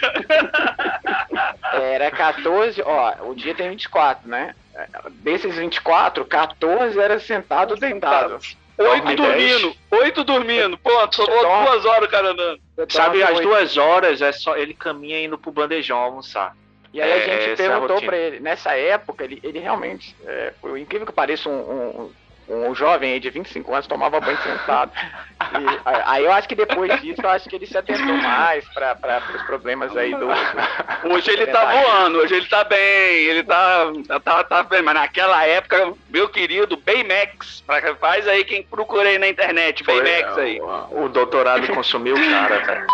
[1.79, 4.55] Era 14, ó, o dia tem 24, né?
[5.21, 8.39] Desses 24, 14 era sentado ou deitado.
[8.79, 10.77] Oito dormindo, oito dormindo.
[10.77, 12.61] Ponto, sobrou duas horas o cara andando.
[12.87, 16.55] Sabe, as duas horas é só ele caminha indo pro bandejão almoçar.
[16.93, 20.53] E aí é, a gente perguntou é pra ele, nessa época, ele, ele realmente, é,
[20.59, 22.11] por incrível que pareça, um, um,
[22.49, 24.91] um jovem aí de 25 anos tomava banho sentado.
[24.95, 29.21] E, aí eu acho que depois disso, eu acho que ele se atentou mais para
[29.35, 30.27] os problemas aí do.
[31.13, 33.91] Hoje ele tá voando, hoje ele tá bem, ele tá,
[34.23, 37.63] tá, tá bem, mas naquela época, meu querido Baymax,
[37.99, 40.59] faz aí quem procurei na internet, Baymax aí.
[40.59, 42.87] O, o doutorado consumiu o cara, velho.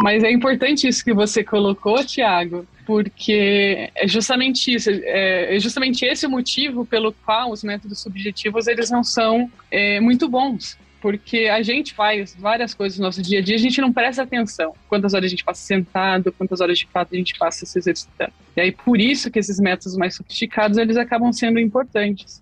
[0.00, 6.04] Mas é importante isso que você colocou, Tiago, porque é justamente isso, é, é justamente
[6.04, 10.78] esse o motivo pelo qual os métodos subjetivos eles não são é, muito bons.
[11.00, 14.22] Porque a gente faz várias coisas no nosso dia a dia, a gente não presta
[14.22, 14.72] atenção.
[14.88, 18.32] Quantas horas a gente passa sentado, quantas horas de fato a gente passa se exercitando.
[18.56, 22.40] E aí, por isso que esses métodos mais sofisticados, eles acabam sendo importantes.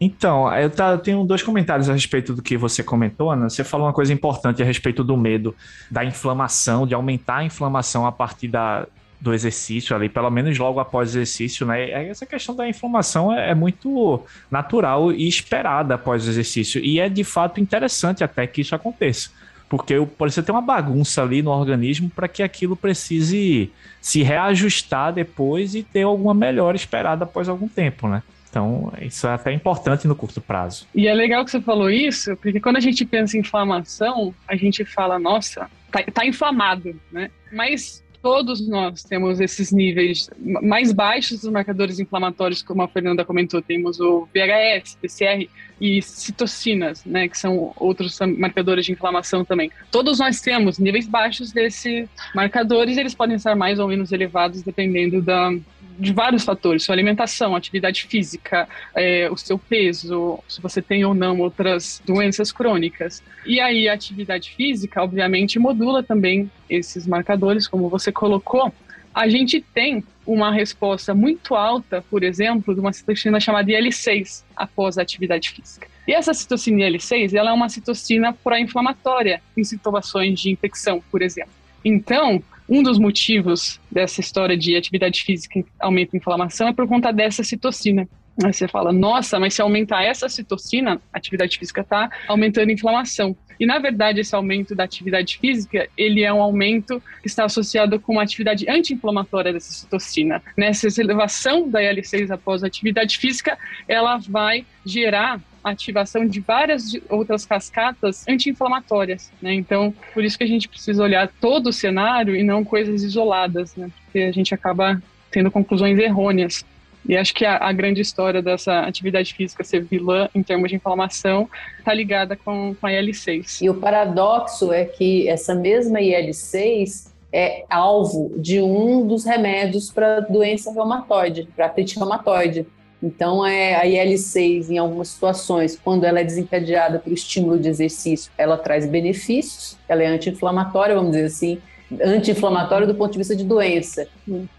[0.00, 3.48] Então, eu, tá, eu, tenho dois comentários a respeito do que você comentou, Ana.
[3.48, 5.54] Você falou uma coisa importante a respeito do medo,
[5.90, 8.86] da inflamação, de aumentar a inflamação a partir da,
[9.20, 11.90] do exercício ali, pelo menos logo após o exercício, né?
[12.08, 16.82] Essa questão da inflamação é, é muito natural e esperada após o exercício.
[16.84, 19.30] E é de fato interessante até que isso aconteça.
[19.68, 19.94] Porque
[20.30, 25.82] ser ter uma bagunça ali no organismo para que aquilo precise se reajustar depois e
[25.82, 28.22] ter alguma melhora esperada após algum tempo, né?
[28.48, 30.86] Então, isso é até importante no curto prazo.
[30.94, 34.56] E é legal que você falou isso, porque quando a gente pensa em inflamação, a
[34.56, 37.30] gente fala, nossa, tá, tá inflamado, né?
[37.52, 40.28] Mas todos nós temos esses níveis
[40.62, 45.48] mais baixos dos marcadores inflamatórios, como a Fernanda comentou, temos o VHS, PCR
[45.80, 49.70] e citocinas, né, que são outros marcadores de inflamação também.
[49.90, 55.22] Todos nós temos níveis baixos desses marcadores, eles podem estar mais ou menos elevados dependendo
[55.22, 55.52] da,
[55.98, 61.12] de vários fatores, sua alimentação, atividade física, é, o seu peso, se você tem ou
[61.12, 63.22] não outras doenças crônicas.
[63.44, 68.72] E aí a atividade física, obviamente, modula também esses marcadores, como você colocou.
[69.12, 74.98] A gente tem uma resposta muito alta, por exemplo, de uma citocina chamada IL-6 após
[74.98, 75.88] a atividade física.
[76.06, 81.50] E essa citocina IL-6, ela é uma citocina pró-inflamatória em situações de infecção, por exemplo.
[81.84, 87.12] Então, um dos motivos dessa história de atividade física aumenta a inflamação é por conta
[87.12, 88.08] dessa citocina.
[88.44, 92.72] Aí você fala, nossa, mas se aumentar essa citocina, a atividade física está aumentando a
[92.72, 93.36] inflamação.
[93.58, 97.98] E na verdade, esse aumento da atividade física, ele é um aumento que está associado
[97.98, 100.40] com uma atividade anti-inflamatória dessa citocina.
[100.56, 106.92] Nessa elevação da IL-6 após a atividade física, ela vai gerar a ativação de várias
[107.08, 109.52] outras cascatas anti-inflamatórias, né?
[109.54, 113.74] Então, por isso que a gente precisa olhar todo o cenário e não coisas isoladas,
[113.74, 113.90] né?
[114.04, 116.64] Porque a gente acaba tendo conclusões errôneas.
[117.08, 120.76] E acho que a, a, grande história dessa atividade física ser vilã em termos de
[120.76, 123.62] inflamação está ligada com, com a IL-6.
[123.62, 130.20] E o paradoxo é que essa mesma IL-6 é alvo de um dos remédios para
[130.20, 132.66] doença reumatoide, para artrite reumatoide.
[133.02, 138.30] Então, é, a IL-6, em algumas situações, quando ela é desencadeada por estímulo de exercício,
[138.36, 141.58] ela traz benefícios, ela é anti-inflamatória, vamos dizer assim,
[142.02, 144.06] anti-inflamatória do ponto de vista de doença.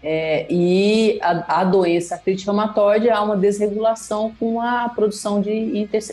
[0.02, 5.52] É, e a, a doença artrite reumatoide há uma desregulação com a produção de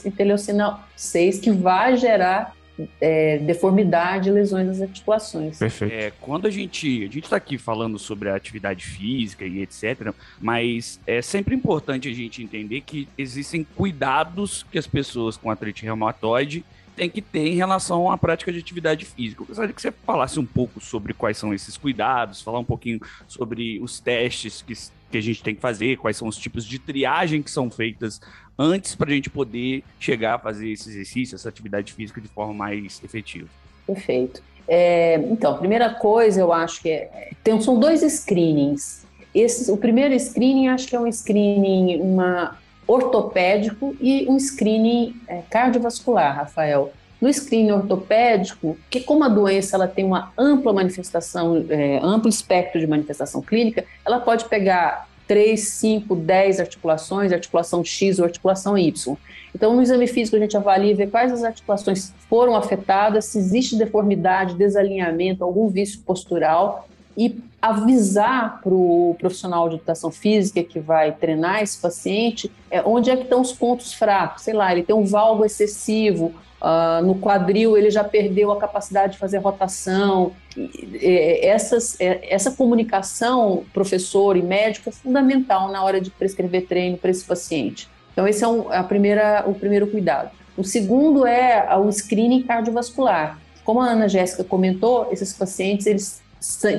[0.05, 2.55] interleucina 6, que vai gerar
[3.01, 5.57] é, deformidade e lesões das articulações.
[5.57, 5.93] Perfeito.
[5.93, 10.13] É, quando a gente a gente está aqui falando sobre a atividade física e etc,
[10.39, 15.83] mas é sempre importante a gente entender que existem cuidados que as pessoas com artrite
[15.83, 16.63] reumatoide
[16.97, 19.43] têm que ter em relação à prática de atividade física.
[19.43, 22.99] Eu gostaria que você falasse um pouco sobre quais são esses cuidados, falar um pouquinho
[23.27, 24.73] sobre os testes que,
[25.11, 28.19] que a gente tem que fazer, quais são os tipos de triagem que são feitas
[28.57, 32.53] antes para a gente poder chegar a fazer esse exercício, essa atividade física de forma
[32.53, 33.47] mais efetiva.
[33.85, 34.41] Perfeito.
[34.67, 39.05] É, então, a primeira coisa eu acho que é, tem, são dois screenings.
[39.33, 45.41] Esse, o primeiro screening acho que é um screening uma, ortopédico e um screening é,
[45.49, 46.91] cardiovascular, Rafael.
[47.19, 52.79] No screening ortopédico, que como a doença ela tem uma ampla manifestação, é, amplo espectro
[52.79, 59.17] de manifestação clínica, ela pode pegar 3, 5, 10 articulações, articulação X ou articulação Y.
[59.53, 63.39] Então, no exame físico, a gente avalia e vê quais as articulações foram afetadas, se
[63.39, 70.79] existe deformidade, desalinhamento, algum vício postural, e avisar para o profissional de educação física que
[70.79, 74.43] vai treinar esse paciente é, onde é que estão os pontos fracos.
[74.43, 79.13] Sei lá, ele tem um valgo excessivo, uh, no quadril ele já perdeu a capacidade
[79.13, 80.33] de fazer rotação.
[80.55, 86.97] E, essas, é, essa comunicação professor e médico é fundamental na hora de prescrever treino
[86.97, 87.89] para esse paciente.
[88.13, 90.31] Então, esse é um, a primeira, o primeiro cuidado.
[90.55, 93.39] O segundo é o screening cardiovascular.
[93.63, 96.21] Como a Ana Jéssica comentou, esses pacientes eles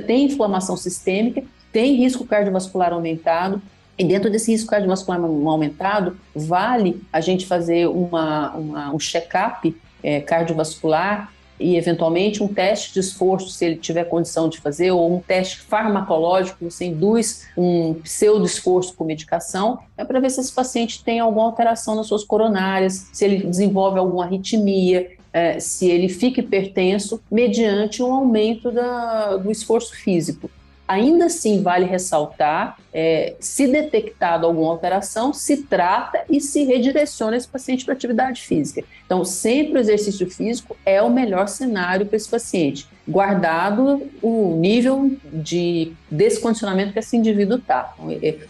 [0.07, 1.43] tem inflamação sistêmica,
[1.73, 3.61] tem risco cardiovascular aumentado,
[3.99, 10.21] e dentro desse risco cardiovascular aumentado, vale a gente fazer uma, uma um check-up é,
[10.21, 15.21] cardiovascular e, eventualmente, um teste de esforço, se ele tiver condição de fazer, ou um
[15.21, 21.19] teste farmacológico, você induz um pseudo-esforço com medicação, é para ver se esse paciente tem
[21.19, 27.21] alguma alteração nas suas coronárias, se ele desenvolve alguma arritmia, é, se ele fica hipertenso
[27.31, 30.51] mediante um aumento da, do esforço físico.
[30.87, 37.47] Ainda assim, vale ressaltar, é, se detectado alguma alteração, se trata e se redireciona esse
[37.47, 38.83] paciente para atividade física.
[39.05, 45.11] Então, sempre o exercício físico é o melhor cenário para esse paciente guardado o nível
[45.33, 47.95] de descondicionamento que esse indivíduo está.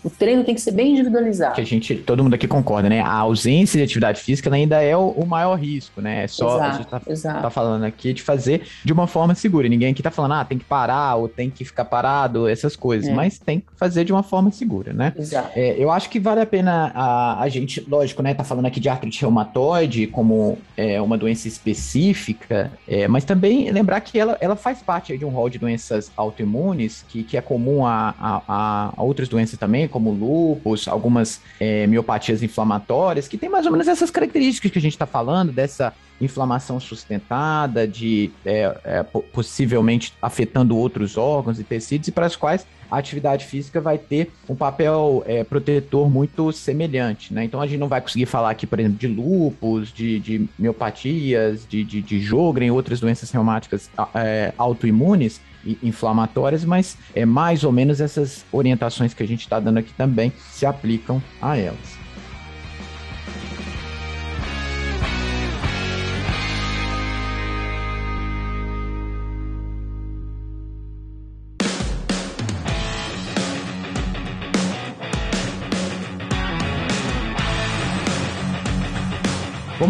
[0.03, 1.55] O treino tem que ser bem individualizado.
[1.55, 3.01] Que a gente, todo mundo aqui concorda, né?
[3.01, 6.25] A ausência de atividade física ainda é o, o maior risco, né?
[6.25, 9.69] É só exato, a gente está tá falando aqui de fazer de uma forma segura.
[9.69, 13.09] Ninguém aqui está falando, ah, tem que parar ou tem que ficar parado, essas coisas,
[13.09, 13.15] é.
[13.15, 15.13] mas tem que fazer de uma forma segura, né?
[15.17, 15.51] Exato.
[15.55, 18.35] É, eu acho que vale a pena a, a gente, lógico, né?
[18.35, 24.01] Tá falando aqui de artrite reumatoide como é, uma doença específica, é, mas também lembrar
[24.01, 27.85] que ela ela faz parte de um rol de doenças autoimunes, que, que é comum
[27.87, 33.67] a, a, a outras doenças também, como lúpus, algumas é, miopatias inflamatórias, que tem mais
[33.67, 39.03] ou menos essas características que a gente está falando, dessa inflamação sustentada, de é, é,
[39.03, 44.31] possivelmente afetando outros órgãos e tecidos, e para as quais a atividade física vai ter
[44.49, 47.45] um papel é, protetor muito semelhante, né?
[47.45, 51.67] Então a gente não vai conseguir falar aqui, por exemplo, de lúpus, de, de miopatias,
[51.69, 55.41] de, de, de Jogren, outras doenças reumáticas é, autoimunes,
[55.83, 60.33] inflamatórias, mas é mais ou menos essas orientações que a gente está dando aqui também
[60.51, 62.08] se aplicam a elas.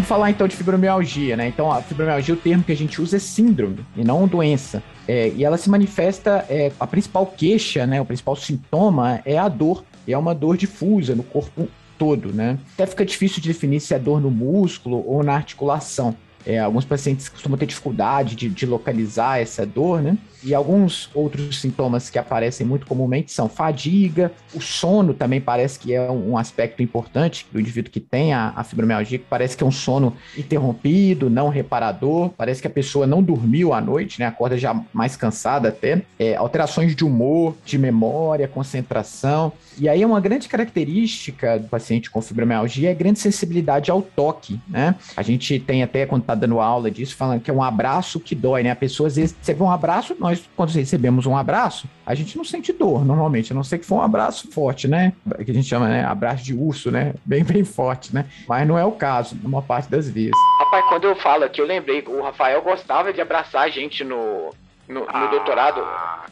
[0.09, 1.47] Falar então de fibromialgia, né?
[1.47, 4.81] Então, a fibromialgia, o termo que a gente usa é síndrome e não doença.
[5.07, 8.01] É, e ela se manifesta, é, a principal queixa, né?
[8.01, 9.85] O principal sintoma é a dor.
[10.07, 12.57] E é uma dor difusa no corpo todo, né?
[12.73, 16.15] Até fica difícil de definir se é dor no músculo ou na articulação.
[16.43, 20.17] É, alguns pacientes costumam ter dificuldade de, de localizar essa dor, né?
[20.43, 25.93] E alguns outros sintomas que aparecem muito comumente são fadiga, o sono também parece que
[25.93, 29.67] é um aspecto importante do indivíduo que tem a, a fibromialgia, que parece que é
[29.67, 34.27] um sono interrompido, não reparador, parece que a pessoa não dormiu à noite, né?
[34.27, 36.01] Acorda já mais cansada até.
[36.17, 39.51] É, alterações de humor, de memória, concentração.
[39.77, 44.95] E aí uma grande característica do paciente com fibromialgia é grande sensibilidade ao toque, né?
[45.15, 48.35] A gente tem até quando tá dando aula disso, falando que é um abraço que
[48.35, 48.71] dói, né?
[48.71, 52.43] A pessoa às vezes recebe um abraço, nós, quando recebemos um abraço, a gente não
[52.43, 55.13] sente dor normalmente, a não ser que for um abraço forte, né?
[55.43, 56.05] Que a gente chama, né?
[56.05, 57.13] Abraço de urso, né?
[57.25, 58.25] Bem, bem forte, né?
[58.47, 60.31] Mas não é o caso, numa parte das vezes.
[60.59, 64.53] Rapaz, quando eu falo aqui, eu lembrei, o Rafael gostava de abraçar a gente no,
[64.87, 65.83] no, no Ah, doutorado.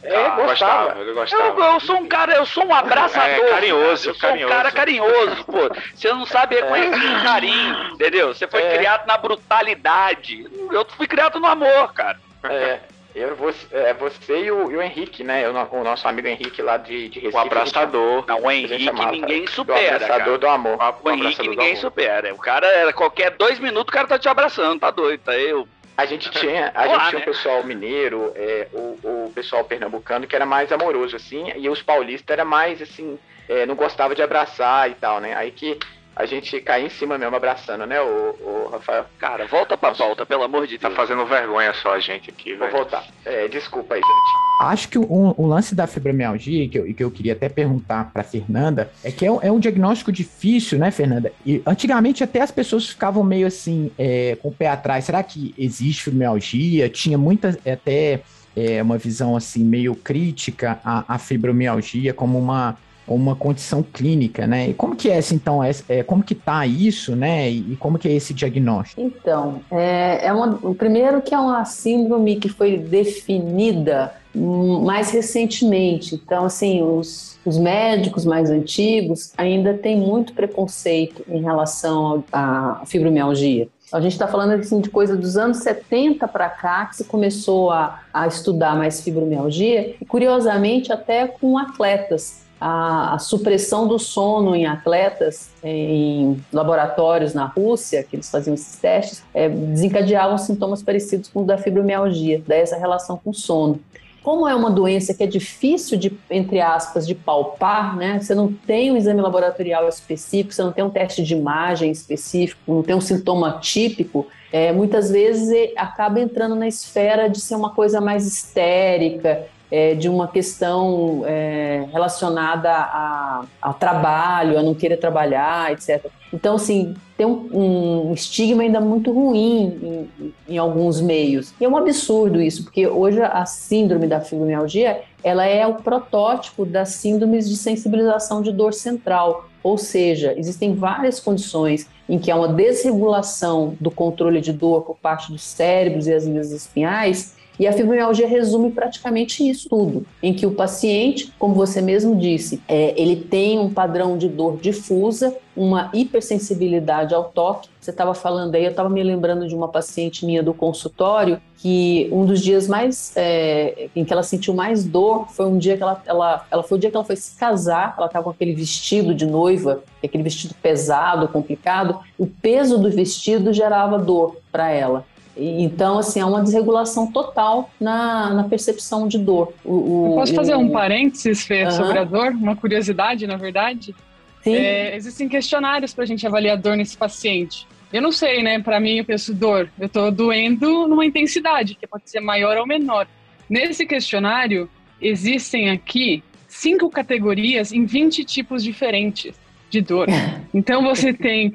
[0.02, 1.00] É, tá, gostava.
[1.00, 1.42] ele gostava.
[1.42, 3.28] Eu, eu sou um cara, eu sou um abraçador.
[3.46, 4.52] É, carinhoso, Eu sou carinhoso.
[4.52, 5.70] um cara carinhoso, pô.
[5.94, 8.28] Você não sabe reconhecer o carinho, entendeu?
[8.34, 8.76] Você foi É.
[8.78, 10.46] criado na brutalidade.
[10.70, 12.18] Eu fui criado no amor, cara.
[12.44, 12.78] É,
[13.18, 15.48] eu, você, é, você e o, e o Henrique, né?
[15.48, 17.36] O, o nosso amigo Henrique lá de, de Recife.
[17.36, 18.24] O abraçador.
[18.26, 20.38] Não, o Henrique chamava ninguém do supera, abraçador cara.
[20.38, 20.78] do amor.
[21.02, 22.34] O Henrique abraçador do ninguém supera.
[22.34, 25.68] O cara, era qualquer dois minutos, o cara tá te abraçando, tá doido, tá eu.
[25.96, 27.22] A gente tinha, a Olá, gente tinha né?
[27.22, 31.82] um pessoal mineiro, é, o, o pessoal pernambucano que era mais amoroso, assim, e os
[31.82, 35.34] paulistas era mais, assim, é, não gostava de abraçar e tal, né?
[35.34, 35.76] Aí que
[36.18, 39.04] a gente caía em cima mesmo abraçando, né, o, o Rafael?
[39.18, 40.96] Cara, volta pra pauta, pelo amor de Tá Deus.
[40.98, 42.72] fazendo vergonha só a gente aqui, Vou velho.
[42.76, 43.06] voltar.
[43.24, 44.68] É, desculpa aí, gente.
[44.72, 48.24] Acho que o, o lance da fibromialgia, que eu, que eu queria até perguntar para
[48.24, 51.32] Fernanda, é que é um, é um diagnóstico difícil, né, Fernanda?
[51.46, 55.04] E antigamente até as pessoas ficavam meio assim, é, com o pé atrás.
[55.04, 56.88] Será que existe fibromialgia?
[56.88, 58.22] Tinha muita, até
[58.56, 62.76] é, uma visão assim, meio crítica à, à fibromialgia como uma,
[63.14, 64.68] uma condição clínica, né?
[64.68, 67.50] E como que é então, é, como que tá isso, né?
[67.50, 69.00] E, como que é esse diagnóstico?
[69.00, 75.10] Então, é, é uma, o primeiro que é uma síndrome que foi definida hum, mais
[75.10, 76.14] recentemente.
[76.14, 83.68] Então, assim, os, os médicos mais antigos ainda têm muito preconceito em relação à fibromialgia.
[83.90, 87.70] A gente está falando assim, de coisa dos anos 70 para cá que se começou
[87.70, 92.46] a, a estudar mais fibromialgia, e curiosamente até com atletas.
[92.60, 98.76] A, a supressão do sono em atletas em laboratórios na Rússia, que eles faziam esses
[98.76, 103.80] testes, é, desencadeavam sintomas parecidos com o da fibromialgia, daí essa relação com o sono.
[104.22, 108.20] Como é uma doença que é difícil de, entre aspas, de palpar, né?
[108.20, 112.60] Você não tem um exame laboratorial específico, você não tem um teste de imagem específico,
[112.66, 117.70] não tem um sintoma típico, é, muitas vezes acaba entrando na esfera de ser uma
[117.70, 125.72] coisa mais histérica, é, de uma questão é, relacionada a, trabalho, a não querer trabalhar,
[125.72, 126.06] etc.
[126.32, 131.54] Então, assim, tem um, um estigma ainda muito ruim em, em, alguns meios.
[131.60, 136.64] E é um absurdo isso, porque hoje a síndrome da fibromialgia, ela é o protótipo
[136.64, 142.36] das síndromes de sensibilização de dor central, ou seja, existem várias condições em que há
[142.36, 147.66] uma desregulação do controle de dor por parte dos cérebros e as vias espinhais, e
[147.66, 152.94] a fibromialgia resume praticamente isso tudo, em que o paciente, como você mesmo disse, é,
[152.96, 157.68] ele tem um padrão de dor difusa, uma hipersensibilidade ao toque.
[157.80, 162.08] Você estava falando aí, eu estava me lembrando de uma paciente minha do consultório que
[162.12, 165.82] um dos dias mais é, em que ela sentiu mais dor foi um dia que
[165.82, 168.54] ela, ela, ela foi o dia que ela foi se casar, ela estava com aquele
[168.54, 171.98] vestido de noiva, aquele vestido pesado, complicado.
[172.16, 175.04] O peso do vestido gerava dor para ela.
[175.38, 179.54] Então, assim, há uma desregulação total na, na percepção de dor.
[179.64, 181.70] O, o, posso fazer um parênteses, Fê, uhum.
[181.70, 182.32] sobre a dor?
[182.32, 183.94] Uma curiosidade, na verdade?
[184.42, 184.54] Sim.
[184.54, 187.68] É, existem questionários para a gente avaliar a dor nesse paciente.
[187.92, 188.58] Eu não sei, né?
[188.58, 189.70] Para mim, eu penso dor.
[189.78, 193.06] Eu estou doendo numa intensidade, que pode ser maior ou menor.
[193.48, 194.68] Nesse questionário,
[195.00, 199.34] existem aqui cinco categorias em 20 tipos diferentes
[199.70, 200.08] de dor.
[200.52, 201.52] Então, você tem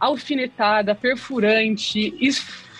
[0.00, 2.14] alfinetada, perfurante,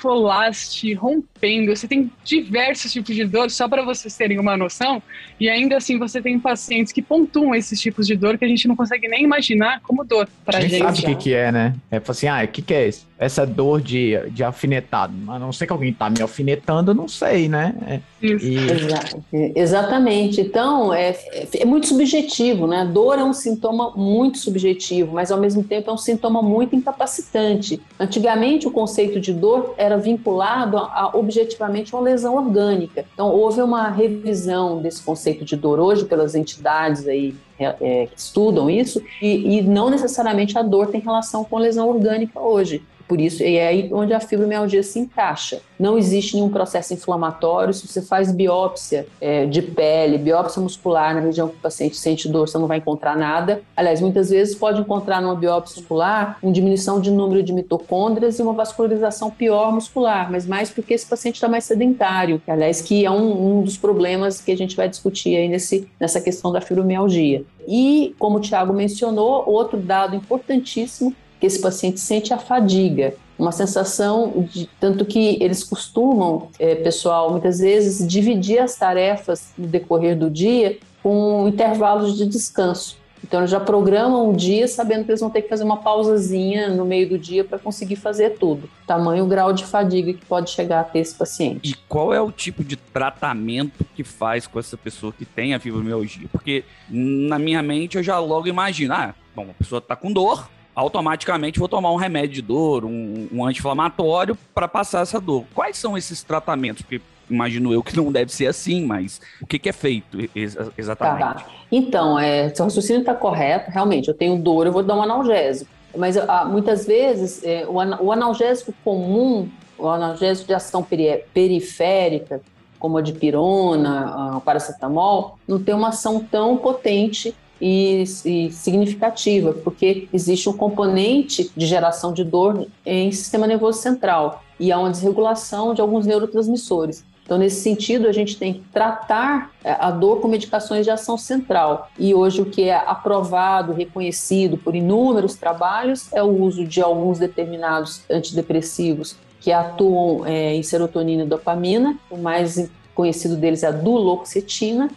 [0.00, 1.74] esfolaste, rompendo.
[1.74, 5.02] Você tem diversos tipos de dor, só para vocês terem uma noção.
[5.38, 8.66] E ainda assim, você tem pacientes que pontuam esses tipos de dor que a gente
[8.66, 10.78] não consegue nem imaginar como dor para a gente.
[10.78, 11.74] sabe o que, que é, né?
[11.90, 13.06] É assim, ah, o que, que é isso?
[13.20, 15.12] Essa dor de, de alfinetado.
[15.28, 17.74] A não ser que alguém tá me alfinetando, eu não sei, né?
[17.86, 18.46] É, Isso.
[18.46, 19.10] e- Exa-
[19.54, 20.40] exatamente.
[20.40, 21.14] Então, é,
[21.58, 22.88] é muito subjetivo, né?
[22.90, 27.78] Dor é um sintoma muito subjetivo, mas ao mesmo tempo é um sintoma muito incapacitante.
[27.98, 33.04] Antigamente, o conceito de dor era vinculado a, a, objetivamente a uma lesão orgânica.
[33.12, 38.18] Então, houve uma revisão desse conceito de dor hoje pelas entidades aí é, é, que
[38.18, 42.82] estudam isso, e, e não necessariamente a dor tem relação com lesão orgânica hoje.
[43.10, 45.60] Por isso, e é aí onde a fibromialgia se encaixa.
[45.76, 47.74] Não existe nenhum processo inflamatório.
[47.74, 52.28] Se você faz biópsia é, de pele, biópsia muscular na região que o paciente sente
[52.28, 53.62] dor, você não vai encontrar nada.
[53.76, 58.42] Aliás, muitas vezes pode encontrar numa biópsia muscular uma diminuição de número de mitocôndrias e
[58.42, 62.40] uma vascularização pior muscular, mas mais porque esse paciente está mais sedentário.
[62.46, 66.20] Aliás, que é um, um dos problemas que a gente vai discutir aí nesse, nessa
[66.20, 67.42] questão da fibromialgia.
[67.66, 73.50] E, como o Tiago mencionou, outro dado importantíssimo que esse paciente sente a fadiga, uma
[73.50, 80.16] sensação de tanto que eles costumam, é, pessoal, muitas vezes dividir as tarefas no decorrer
[80.16, 83.00] do dia com intervalos de descanso.
[83.22, 86.68] Então eles já programam um dia sabendo que eles vão ter que fazer uma pausazinha
[86.68, 88.68] no meio do dia para conseguir fazer tudo.
[88.86, 91.70] Tamanho o grau de fadiga que pode chegar a ter esse paciente.
[91.70, 95.60] E qual é o tipo de tratamento que faz com essa pessoa que tem a
[95.60, 96.28] fibromialgia?
[96.32, 100.48] Porque na minha mente eu já logo imagino, ah, bom, a pessoa está com dor,
[100.74, 105.44] automaticamente vou tomar um remédio de dor, um, um anti-inflamatório para passar essa dor.
[105.54, 106.82] Quais são esses tratamentos?
[106.82, 110.56] Porque imagino eu que não deve ser assim, mas o que, que é feito ex
[110.76, 111.20] exatamente?
[111.20, 111.46] Tá, tá.
[111.70, 115.70] Então, é, seu raciocínio está correto, realmente, eu tenho dor, eu vou dar um analgésico.
[115.96, 119.48] Mas ah, muitas vezes é, o, o analgésico comum,
[119.78, 122.40] o analgésico de ação peri periférica,
[122.78, 130.08] como a dipirona, a paracetamol, não tem uma ação tão potente e, e, significativa, porque
[130.12, 135.74] existe um componente de geração de dor em sistema nervoso central e há uma desregulação
[135.74, 137.04] de alguns neurotransmissores.
[137.30, 141.16] Então, nesse sentido, a gente tem que tratar é, a dor com medicações de ação
[141.16, 141.88] central.
[141.96, 147.20] E hoje, o que é aprovado, reconhecido por inúmeros trabalhos, é o uso de alguns
[147.20, 151.96] determinados antidepressivos que atuam é, em serotonina e dopamina.
[152.10, 154.90] O mais conhecido deles é a duloxetina.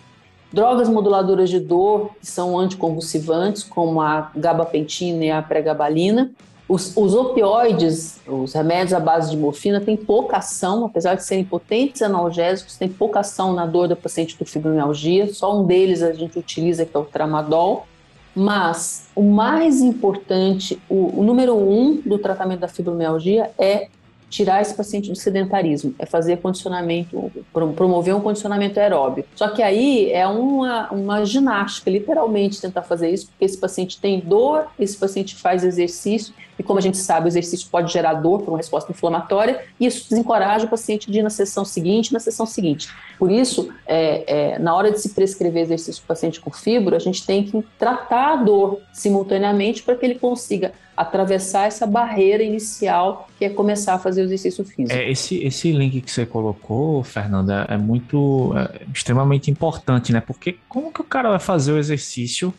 [0.54, 6.32] Drogas moduladoras de dor, que são anticonvulsivantes, como a gabapentina e a pregabalina.
[6.70, 11.44] Os, os, opioides, os remédios à base de morfina, têm pouca ação, apesar de serem
[11.44, 15.34] potentes analgésicos, têm pouca ação na dor do paciente do fibromialgia.
[15.34, 17.88] Só um deles a gente utiliza, que é o tramadol.
[18.36, 23.88] Mas o mais importante, o, o número um do tratamento da fibromialgia é
[24.34, 29.24] tirar esse paciente do sedentarismo, é fazer condicionamento, promover um condicionamento aeróbio.
[29.36, 34.20] Só que aí é uma, uma ginástica, literalmente, tentar fazer isso, porque esse paciente tem
[34.20, 38.42] dor, esse paciente faz exercício, e como a gente sabe, o exercício pode gerar dor
[38.42, 42.20] por uma resposta inflamatória, e isso desencoraja o paciente de ir na sessão seguinte, na
[42.20, 42.90] sessão seguinte.
[43.18, 46.96] Por isso, é, é, na hora de se prescrever exercício para o paciente com fibro,
[46.96, 52.44] a gente tem que tratar a dor simultaneamente para que ele consiga atravessar essa barreira
[52.44, 54.96] inicial que é começar a fazer o exercício físico.
[54.96, 60.22] É, esse, esse link que você colocou, Fernanda, é muito é, extremamente importante, né?
[60.22, 62.54] Porque como que o cara vai fazer o exercício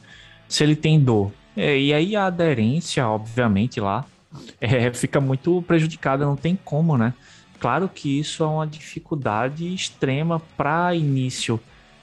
[0.49, 1.31] se ele tem dor?
[1.57, 4.05] É, e aí a aderência, obviamente, lá
[4.61, 7.15] é, fica muito prejudicada, não tem como, né?
[7.61, 11.61] Claro que isso é uma dificuldade extrema para início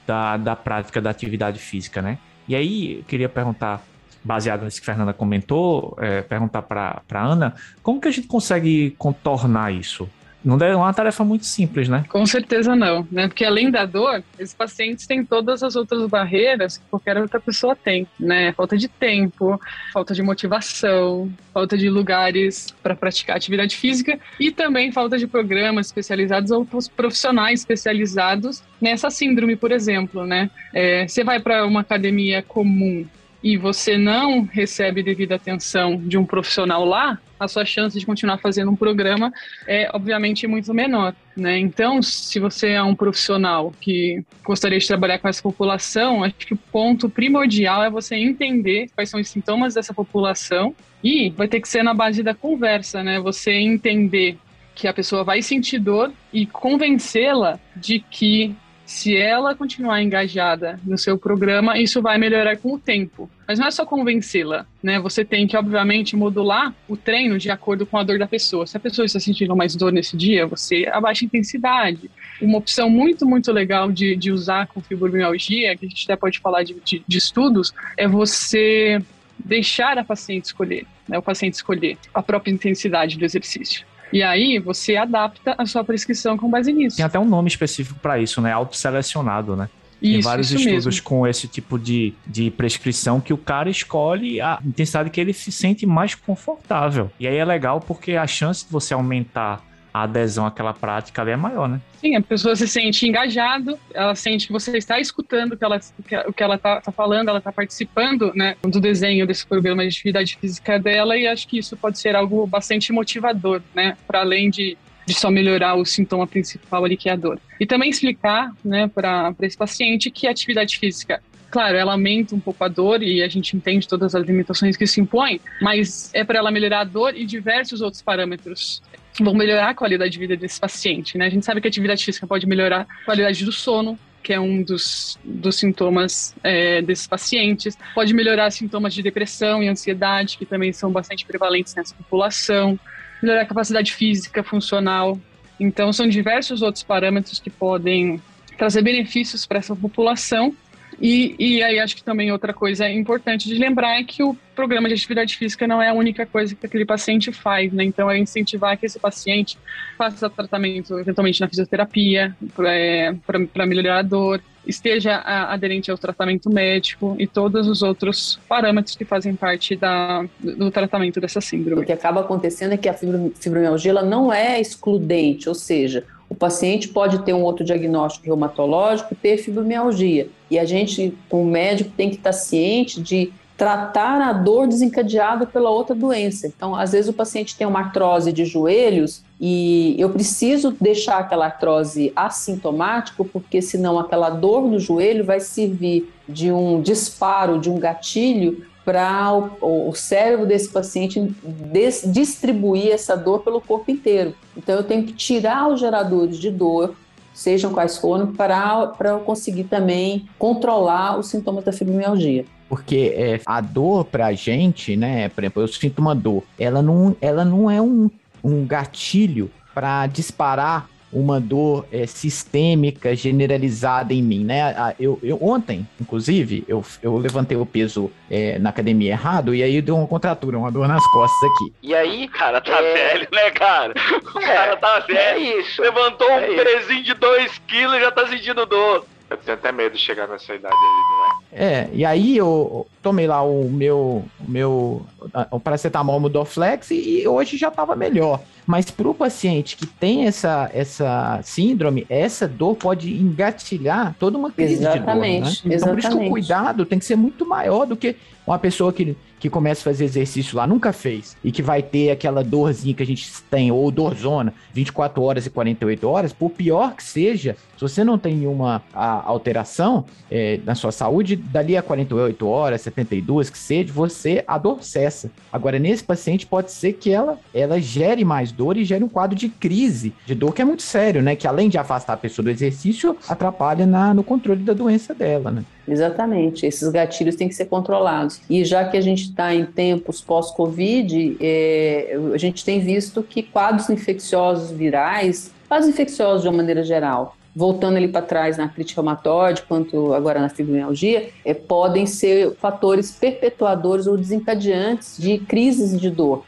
[0.07, 2.17] da, da prática da atividade física, né?
[2.47, 3.83] E aí, eu queria perguntar,
[4.23, 8.91] baseado nisso que a Fernanda comentou, é, perguntar para Ana, como que a gente consegue
[8.97, 10.09] contornar isso?
[10.43, 12.03] Não é uma tarefa muito simples, né?
[12.09, 13.27] Com certeza não, né?
[13.27, 17.75] Porque além da dor, esses pacientes têm todas as outras barreiras que qualquer outra pessoa
[17.75, 18.51] tem, né?
[18.53, 19.59] Falta de tempo,
[19.93, 25.87] falta de motivação, falta de lugares para praticar atividade física e também falta de programas
[25.87, 30.49] especializados ou profissionais especializados nessa síndrome, por exemplo, né?
[30.73, 33.05] É, você vai para uma academia comum
[33.43, 38.37] e você não recebe devida atenção de um profissional lá, a sua chance de continuar
[38.37, 39.33] fazendo um programa
[39.67, 41.57] é obviamente muito menor, né?
[41.57, 46.53] Então, se você é um profissional que gostaria de trabalhar com essa população, acho que
[46.53, 51.59] o ponto primordial é você entender quais são os sintomas dessa população e vai ter
[51.59, 53.19] que ser na base da conversa, né?
[53.19, 54.37] Você entender
[54.75, 58.55] que a pessoa vai sentir dor e convencê-la de que
[58.91, 63.31] se ela continuar engajada no seu programa, isso vai melhorar com o tempo.
[63.47, 64.99] Mas não é só convencê-la, né?
[64.99, 68.67] Você tem que, obviamente, modular o treino de acordo com a dor da pessoa.
[68.67, 72.11] Se a pessoa está sentindo mais dor nesse dia, você abaixa a intensidade.
[72.41, 76.39] Uma opção muito, muito legal de, de usar com fibromialgia, que a gente até pode
[76.39, 79.01] falar de, de, de estudos, é você
[79.39, 81.17] deixar a paciente escolher, né?
[81.17, 83.85] O paciente escolher a própria intensidade do exercício.
[84.11, 86.97] E aí você adapta a sua prescrição com base nisso.
[86.97, 88.51] Tem até um nome específico para isso, né?
[88.51, 89.69] Autoselecionado, né?
[90.01, 91.03] Tem isso, vários isso estudos mesmo.
[91.03, 95.51] com esse tipo de, de prescrição que o cara escolhe a intensidade que ele se
[95.51, 97.11] sente mais confortável.
[97.19, 99.63] E aí é legal porque a chance de você aumentar
[99.93, 101.81] a adesão àquela prática ali é maior, né?
[101.99, 105.79] Sim, a pessoa se sente engajado, ela sente que você está escutando o que ela
[106.27, 109.89] o que ela está tá falando, ela está participando, né, do desenho desse programa de
[109.89, 114.49] atividade física dela e acho que isso pode ser algo bastante motivador, né, para além
[114.49, 117.39] de de só melhorar o sintoma principal ali que é a dor.
[117.59, 121.21] E também explicar, né, para esse paciente que a atividade física
[121.51, 124.87] claro, ela aumenta um pouco a dor e a gente entende todas as limitações que
[124.87, 128.81] se impõem, mas é para ela melhorar a dor e diversos outros parâmetros
[129.19, 131.25] vão melhorar a qualidade de vida desse paciente, né?
[131.25, 134.39] A gente sabe que a atividade física pode melhorar a qualidade do sono, que é
[134.39, 137.77] um dos, dos sintomas é, desses pacientes.
[137.93, 142.79] Pode melhorar sintomas de depressão e ansiedade, que também são bastante prevalentes nessa população.
[143.21, 145.19] Melhorar a capacidade física, funcional.
[145.59, 148.21] Então, são diversos outros parâmetros que podem
[148.57, 150.55] trazer benefícios para essa população
[151.01, 154.87] E, e aí acho que também outra coisa importante de lembrar é que o programa
[154.87, 157.83] de atividade física não é a única coisa que aquele paciente faz, né?
[157.83, 159.57] Então é incentivar que esse paciente
[159.97, 167.25] faça tratamento eventualmente na fisioterapia para melhorar a dor, esteja aderente ao tratamento médico e
[167.25, 171.81] todos os outros parâmetros que fazem parte da, do tratamento dessa síndrome.
[171.81, 176.87] O que acaba acontecendo é que a fibromialgia não é excludente, ou seja, o paciente
[176.87, 180.29] pode ter um outro diagnóstico reumatológico, ter fibromialgia.
[180.49, 185.69] E a gente, como médico, tem que estar ciente de tratar a dor desencadeada pela
[185.69, 186.47] outra doença.
[186.47, 191.47] Então, às vezes o paciente tem uma artrose de joelhos e eu preciso deixar aquela
[191.47, 197.77] artrose assintomático, porque senão aquela dor no joelho vai servir de um disparo, de um
[197.77, 204.33] gatilho para o, o, cérebro desse paciente des, distribuir essa dor pelo corpo inteiro.
[204.57, 206.95] Então, eu tenho que tirar os geradores de dor,
[207.33, 212.45] sejam quais forem, para, para eu conseguir também controlar os sintomas da fibromialgia.
[212.67, 215.29] Porque é, a dor pra gente, né?
[215.29, 216.43] Por exemplo, eu sinto uma dor.
[216.57, 218.09] Ela não, ela não é um,
[218.43, 224.95] um gatilho para disparar uma dor é, sistêmica generalizada em mim, né?
[224.99, 229.81] Eu, eu, ontem, inclusive, eu, eu levantei o peso é, na academia errado e aí
[229.81, 231.73] deu uma contratura, uma dor nas costas aqui.
[231.83, 232.93] E aí, cara, tá é...
[232.93, 233.93] velho, né, cara?
[234.33, 235.19] O é, cara tá velho.
[235.19, 235.81] É isso.
[235.81, 239.05] Levantou é um pezinho de 2 quilos e já tá sentindo dor.
[239.31, 241.65] Eu tenho até medo de chegar nessa idade aí, né?
[241.65, 245.05] É, e aí eu tomei lá o meu, o meu
[245.49, 248.41] o paracetamol Mudoflex e, e hoje já estava melhor.
[248.67, 254.51] Mas para o paciente que tem essa, essa síndrome, essa dor pode engatilhar toda uma
[254.51, 255.69] crise exatamente, de dor.
[255.69, 255.75] Né?
[255.75, 256.01] Então, exatamente.
[256.01, 259.15] por isso que o cuidado tem que ser muito maior do que uma pessoa que
[259.41, 263.01] que começa a fazer exercício lá, nunca fez, e que vai ter aquela dorzinha que
[263.01, 267.95] a gente tem, ou dorzona, 24 horas e 48 horas, por pior que seja, se
[267.95, 273.57] você não tem nenhuma alteração é, na sua saúde, dali a 48 horas, 72, que
[273.57, 275.31] seja, você, a dor cessa.
[275.51, 279.35] Agora, nesse paciente, pode ser que ela, ela gere mais dor e gere um quadro
[279.35, 281.35] de crise de dor, que é muito sério, né?
[281.35, 285.49] Que além de afastar a pessoa do exercício, atrapalha na, no controle da doença dela,
[285.49, 285.63] né?
[285.87, 288.41] Exatamente, esses gatilhos têm que ser controlados.
[288.47, 293.41] E já que a gente está em tempos pós-Covid, é, a gente tem visto que
[293.41, 298.95] quadros infecciosos virais, quadros infecciosos de uma maneira geral, voltando ali para trás na artrite
[298.95, 306.09] reumatoide, quanto agora na fibromialgia, é, podem ser fatores perpetuadores ou desencadeantes de crises de
[306.09, 306.43] dor.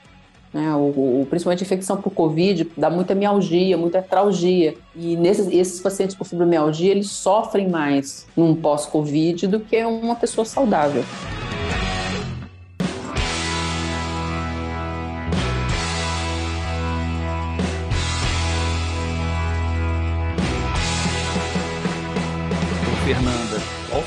[0.53, 0.73] Né?
[0.75, 4.75] O, o, principalmente a infecção por Covid dá muita mialgia, muita artralgia.
[4.95, 10.45] E nesses, esses pacientes com fibromialgia, eles sofrem mais num pós-Covid do que uma pessoa
[10.45, 11.03] saudável.
[23.03, 23.42] Fernanda, qual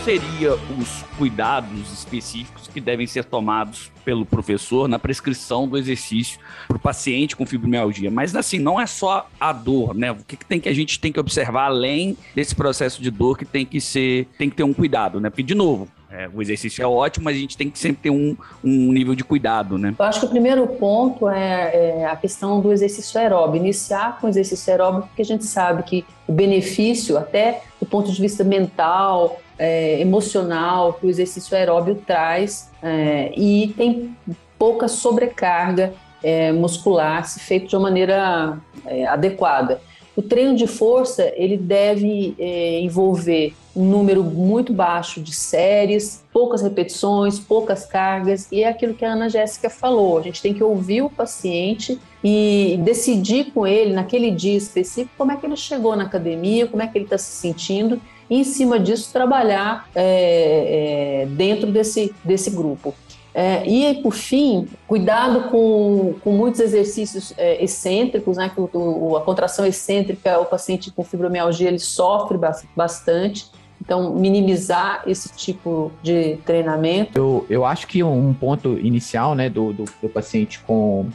[0.06, 6.38] seria os cuidados específicos que devem ser tomados pelo professor na prescrição do exercício
[6.68, 8.08] para o paciente com fibromialgia?
[8.08, 10.12] Mas assim, não é só a dor, né?
[10.12, 13.36] O que, que, tem que a gente tem que observar além desse processo de dor
[13.36, 15.28] que tem que ser, tem que ter um cuidado, né?
[15.28, 18.10] Porque de novo, é, o exercício é ótimo, mas a gente tem que sempre ter
[18.10, 19.92] um, um nível de cuidado, né?
[19.98, 23.60] Eu acho que o primeiro ponto é, é a questão do exercício aeróbio.
[23.60, 28.12] Iniciar com o exercício aeróbio, porque a gente sabe que o benefício, até do ponto
[28.12, 34.16] de vista mental, é, emocional, que o exercício aeróbio traz, é, e tem
[34.58, 35.92] pouca sobrecarga
[36.22, 39.80] é, muscular se feito de uma maneira é, adequada.
[40.16, 46.62] O treino de força ele deve é, envolver um número muito baixo de séries, poucas
[46.62, 50.16] repetições, poucas cargas, e é aquilo que a Ana Jéssica falou.
[50.16, 55.30] A gente tem que ouvir o paciente e decidir com ele, naquele dia específico, como
[55.30, 58.42] é que ele chegou na academia, como é que ele está se sentindo, e em
[58.42, 62.92] cima disso trabalhar é, é, dentro desse, desse grupo.
[63.32, 68.50] É, e, por fim, cuidado com, com muitos exercícios é, excêntricos, né?
[68.52, 72.36] Que o, a contração excêntrica, o paciente com fibromialgia, ele sofre
[72.74, 73.46] bastante.
[73.80, 77.16] Então, minimizar esse tipo de treinamento.
[77.16, 81.06] Eu, eu acho que um ponto inicial né, do, do, do paciente com,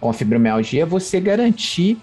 [0.00, 1.98] com fibromialgia é você garantir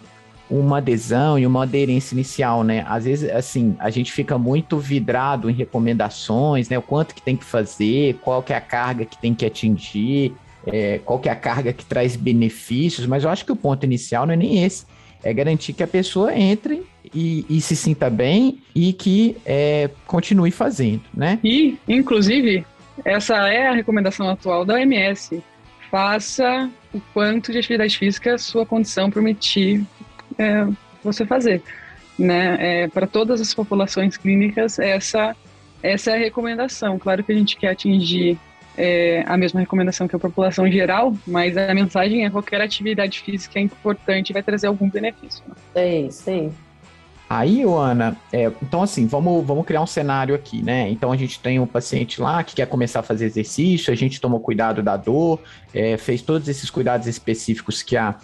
[0.49, 2.85] uma adesão e uma aderência inicial, né?
[2.87, 6.77] Às vezes, assim, a gente fica muito vidrado em recomendações, né?
[6.77, 10.33] O quanto que tem que fazer, qual que é a carga que tem que atingir,
[10.67, 13.83] é, qual que é a carga que traz benefícios, mas eu acho que o ponto
[13.83, 14.85] inicial não é nem esse.
[15.23, 16.83] É garantir que a pessoa entre
[17.13, 21.39] e, e se sinta bem e que é, continue fazendo, né?
[21.43, 22.63] E, inclusive,
[23.03, 25.41] essa é a recomendação atual da OMS.
[25.89, 29.85] Faça o quanto de atividade física sua condição permitir
[30.37, 30.65] é,
[31.03, 31.61] você fazer.
[32.17, 32.83] Né?
[32.83, 35.35] É, para todas as populações clínicas, essa
[35.83, 36.97] essa é a recomendação.
[36.97, 38.39] Claro que a gente quer atingir
[38.77, 43.59] é, a mesma recomendação que a população geral, mas a mensagem é qualquer atividade física
[43.59, 45.43] é importante e vai trazer algum benefício.
[45.47, 45.55] Né?
[45.73, 46.51] Sei, sei.
[47.29, 50.89] Aí, Ana, é, então assim, vamos, vamos criar um cenário aqui, né?
[50.89, 54.21] Então a gente tem um paciente lá que quer começar a fazer exercício, a gente
[54.21, 55.39] tomou cuidado da dor,
[55.73, 58.15] é, fez todos esses cuidados específicos que a,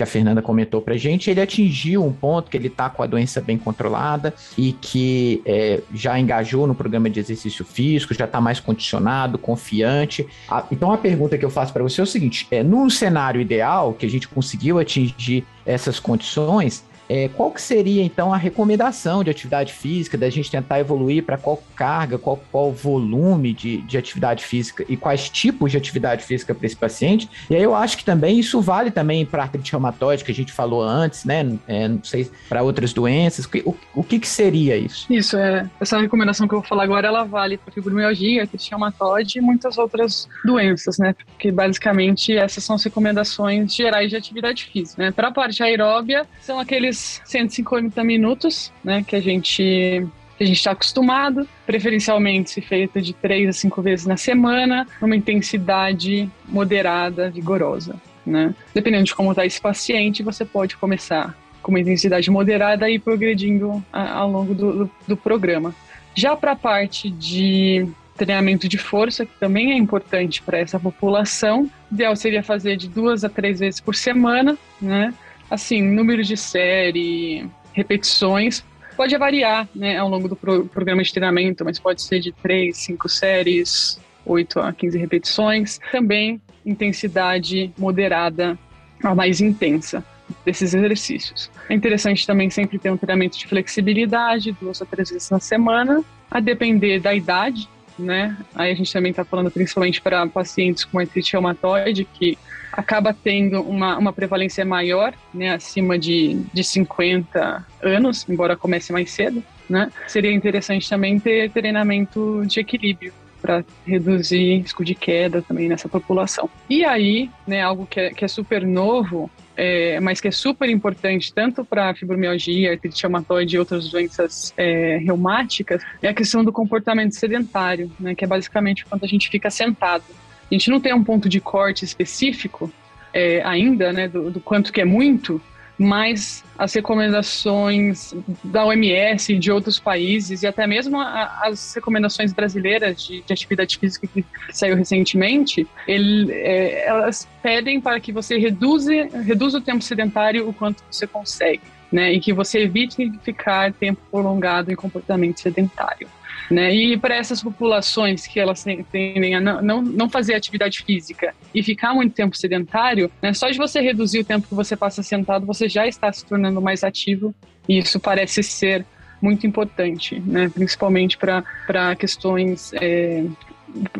[0.00, 3.06] que a Fernanda comentou pra gente, ele atingiu um ponto que ele tá com a
[3.06, 8.40] doença bem controlada e que é, já engajou no programa de exercício físico, já tá
[8.40, 10.26] mais condicionado, confiante.
[10.48, 13.40] A, então a pergunta que eu faço para você é o seguinte: é, num cenário
[13.40, 19.24] ideal que a gente conseguiu atingir essas condições, é, qual que seria então a recomendação
[19.24, 23.98] de atividade física, da gente tentar evoluir para qual carga, qual, qual volume de, de
[23.98, 27.28] atividade física e quais tipos de atividade física para esse paciente?
[27.50, 30.52] E aí eu acho que também isso vale também para artrite reumatoide, que a gente
[30.52, 31.58] falou antes, né?
[31.66, 33.44] É, não sei, para outras doenças.
[33.64, 35.12] O, o que, que seria isso?
[35.12, 35.68] Isso, é.
[35.80, 39.78] Essa recomendação que eu vou falar agora, ela vale para fibromialgia, artrite reumatoide e muitas
[39.78, 41.16] outras doenças, né?
[41.26, 45.10] Porque basicamente essas são as recomendações gerais de atividade física, né?
[45.10, 50.06] Para a parte aeróbia, são aqueles 150 minutos, né, que a gente
[50.40, 55.14] a gente está acostumado, preferencialmente se feita de três a cinco vezes na semana, numa
[55.14, 58.00] intensidade moderada, vigorosa.
[58.24, 58.54] Né?
[58.72, 63.00] Dependendo de como está esse paciente, você pode começar com uma intensidade moderada e ir
[63.00, 65.74] progredindo ao longo do, do, do programa.
[66.14, 67.86] Já para a parte de
[68.16, 72.88] treinamento de força, que também é importante para essa população, o ideal seria fazer de
[72.88, 75.14] duas a três vezes por semana, né?
[75.50, 78.64] Assim, número de série, repetições,
[78.96, 82.76] pode variar né, ao longo do pro programa de treinamento, mas pode ser de 3,
[82.76, 85.80] 5 séries, 8 a 15 repetições.
[85.90, 88.58] Também intensidade moderada
[89.02, 90.04] a mais intensa
[90.44, 91.50] desses exercícios.
[91.68, 96.04] É interessante também sempre ter um treinamento de flexibilidade, duas a três vezes na semana,
[96.30, 98.36] a depender da idade, né?
[98.54, 102.38] Aí a gente também está falando principalmente para pacientes com artrite reumatoide, que
[102.80, 109.10] acaba tendo uma, uma prevalência maior, né, acima de, de 50 anos, embora comece mais
[109.10, 109.92] cedo, né?
[110.08, 116.48] Seria interessante também ter treinamento de equilíbrio para reduzir risco de queda também nessa população.
[116.68, 120.68] E aí, né, algo que é, que é super novo, é, mas que é super
[120.68, 126.52] importante tanto para fibromialgia, artrite reumatoide e outras doenças é, reumáticas, é a questão do
[126.52, 130.04] comportamento sedentário, né, que é basicamente quando a gente fica sentado.
[130.50, 132.72] A gente não tem um ponto de corte específico
[133.12, 135.40] é, ainda, né, do, do, quanto que é muito,
[135.78, 143.02] mas as recomendações da OMS de outros países e até mesmo a, as recomendações brasileiras
[143.02, 148.92] de, de, atividade física que saiu recentemente, ele, é, elas pedem para que você reduza,
[149.24, 154.00] reduza o tempo sedentário o quanto você consegue, né, e que você evite ficar tempo
[154.10, 156.08] prolongado em comportamento sedentário.
[156.50, 156.74] Né?
[156.74, 161.62] E para essas populações que elas tendem a não, não, não, fazer atividade física e
[161.62, 163.32] ficar muito tempo sedentário, né?
[163.32, 166.60] só de você reduzir o tempo que você passa sentado, você já está se tornando
[166.60, 167.32] mais ativo
[167.68, 168.84] e isso parece ser
[169.22, 170.48] muito importante, né?
[170.48, 173.24] principalmente para questões é,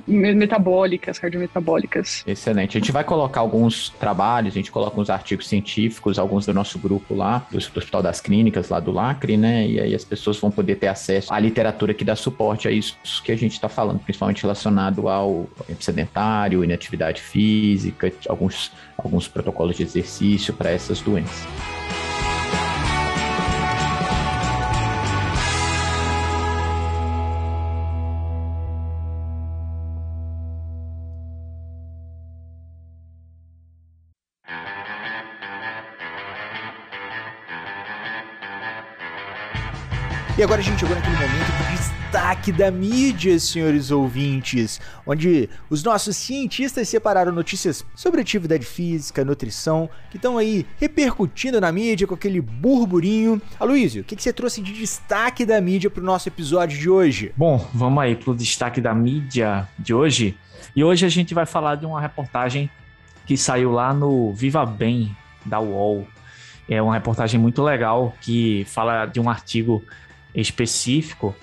[0.07, 2.25] metabólicas, cardiometabólicas.
[2.27, 2.77] Excelente.
[2.77, 6.79] A gente vai colocar alguns trabalhos, a gente coloca uns artigos científicos, alguns do nosso
[6.79, 9.67] grupo lá, do, Hospital das Clínicas, lá do Lacre, né?
[9.67, 12.97] E aí as pessoas vão poder ter acesso à literatura que dá suporte a isso
[13.25, 15.49] que a gente está falando, principalmente relacionado ao
[15.79, 21.47] sedentário, inatividade física, alguns, alguns protocolos de exercício para essas doenças.
[40.41, 45.83] E agora a gente chegou naquele momento do destaque da mídia, senhores ouvintes, onde os
[45.83, 52.15] nossos cientistas separaram notícias sobre atividade física, nutrição, que estão aí repercutindo na mídia com
[52.15, 53.39] aquele burburinho.
[53.61, 56.89] Aloysio, o que, que você trouxe de destaque da mídia para o nosso episódio de
[56.89, 57.35] hoje?
[57.37, 60.35] Bom, vamos aí para o destaque da mídia de hoje.
[60.75, 62.71] E hoje a gente vai falar de uma reportagem
[63.27, 65.15] que saiu lá no Viva Bem
[65.45, 66.09] da UOL.
[66.67, 69.85] É uma reportagem muito legal que fala de um artigo
[70.35, 71.35] específico,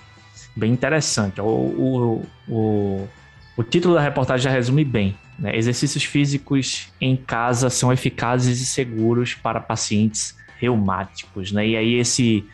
[0.55, 1.39] bem interessante.
[1.41, 3.07] O, o, o,
[3.57, 5.15] o título da reportagem já resume bem.
[5.37, 5.55] Né?
[5.55, 11.51] Exercícios físicos em casa são eficazes e seguros para pacientes reumáticos.
[11.51, 11.67] Né?
[11.67, 12.45] E aí esse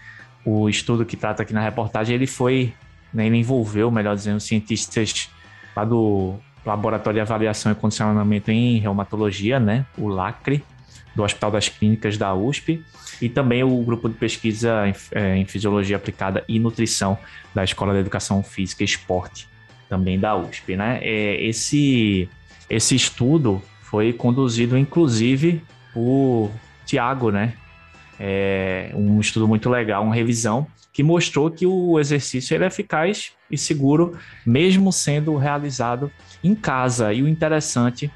[0.45, 2.73] o estudo que trata aqui na reportagem ele foi,
[3.13, 5.29] né, ele envolveu, melhor dizendo, cientistas
[5.75, 10.63] lá do Laboratório de Avaliação e Condicionamento em Reumatologia, né, o LACRE,
[11.15, 12.83] do Hospital das Clínicas da USP
[13.21, 17.17] e também o grupo de pesquisa em, é, em Fisiologia Aplicada e Nutrição
[17.53, 19.47] da Escola de Educação Física e Esporte,
[19.89, 20.75] também da USP.
[20.75, 20.99] Né?
[21.01, 22.27] É, esse,
[22.69, 25.61] esse estudo foi conduzido, inclusive,
[25.93, 26.51] por
[26.85, 27.53] Tiago, né?
[28.19, 33.57] É um estudo muito legal, uma revisão que mostrou que o exercício é eficaz e
[33.57, 36.11] seguro, mesmo sendo realizado
[36.43, 37.11] em casa.
[37.11, 38.11] E o interessante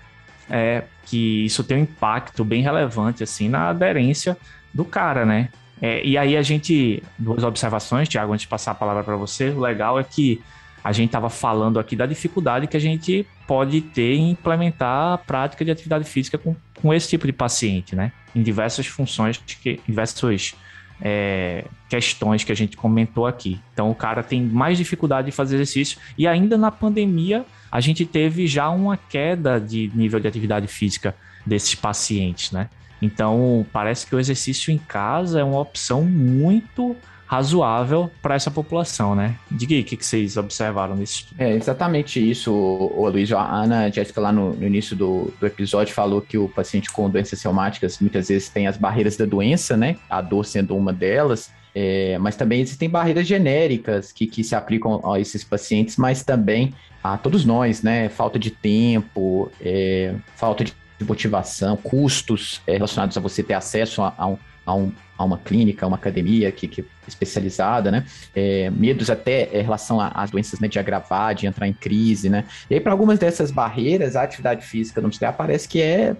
[0.49, 4.37] é que isso tem um impacto bem relevante assim na aderência
[4.73, 5.49] do cara, né?
[5.81, 9.49] É, e aí a gente, duas observações, Tiago, antes de passar a palavra para você,
[9.49, 10.41] o legal é que
[10.83, 15.17] a gente estava falando aqui da dificuldade que a gente pode ter em implementar a
[15.17, 18.11] prática de atividade física com, com esse tipo de paciente, né?
[18.35, 20.55] Em diversas funções, que, diversas
[21.01, 23.59] é, questões que a gente comentou aqui.
[23.73, 28.05] Então o cara tem mais dificuldade de fazer exercício e ainda na pandemia a gente
[28.05, 31.15] teve já uma queda de nível de atividade física
[31.45, 32.69] desses pacientes, né?
[33.01, 36.95] Então parece que o exercício em casa é uma opção muito
[37.27, 39.35] razoável para essa população, né?
[39.51, 41.41] Diga aí o que, que vocês observaram nesse estudo.
[41.41, 43.31] É exatamente isso, o Luiz.
[43.33, 47.09] A Ana Jéssica, lá no, no início do, do, episódio, falou que o paciente com
[47.09, 49.97] doenças reumáticas muitas vezes tem as barreiras da doença, né?
[50.09, 51.51] A dor sendo uma delas.
[51.75, 56.73] É, mas também existem barreiras genéricas que, que se aplicam a esses pacientes, mas também
[57.03, 58.07] a todos nós, né?
[58.07, 64.13] Falta de tempo, é, falta de motivação, custos é, relacionados a você ter acesso a,
[64.17, 68.05] a um a, um, a uma clínica, a uma academia que, que especializada, né?
[68.35, 72.43] É, medos até em relação às doenças né, de agravar, de entrar em crise, né?
[72.69, 76.15] E aí, para algumas dessas barreiras, a atividade física domiciliar parece que é,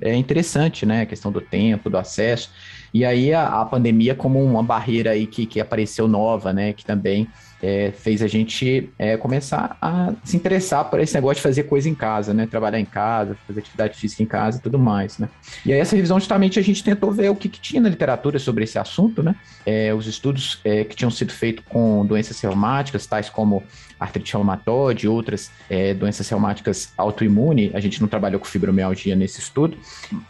[0.00, 1.02] é interessante, né?
[1.02, 2.50] A questão do tempo, do acesso.
[2.92, 6.72] E aí a, a pandemia como uma barreira aí que, que apareceu nova, né?
[6.72, 7.28] Que também
[7.62, 11.88] é, fez a gente é, começar a se interessar por esse negócio de fazer coisa
[11.88, 12.46] em casa, né?
[12.46, 15.28] Trabalhar em casa, fazer atividade física em casa e tudo mais, né?
[15.64, 18.38] E aí essa revisão justamente a gente tentou ver o que, que tinha na literatura
[18.40, 19.34] sobre esse assunto, né?
[19.64, 23.62] É, os estudos é, que tinham sido feitos com doenças reumáticas, tais como
[23.98, 29.40] artrite reumatoide e outras é, doenças reumáticas autoimunes, a gente não trabalhou com fibromialgia nesse
[29.40, 29.76] estudo,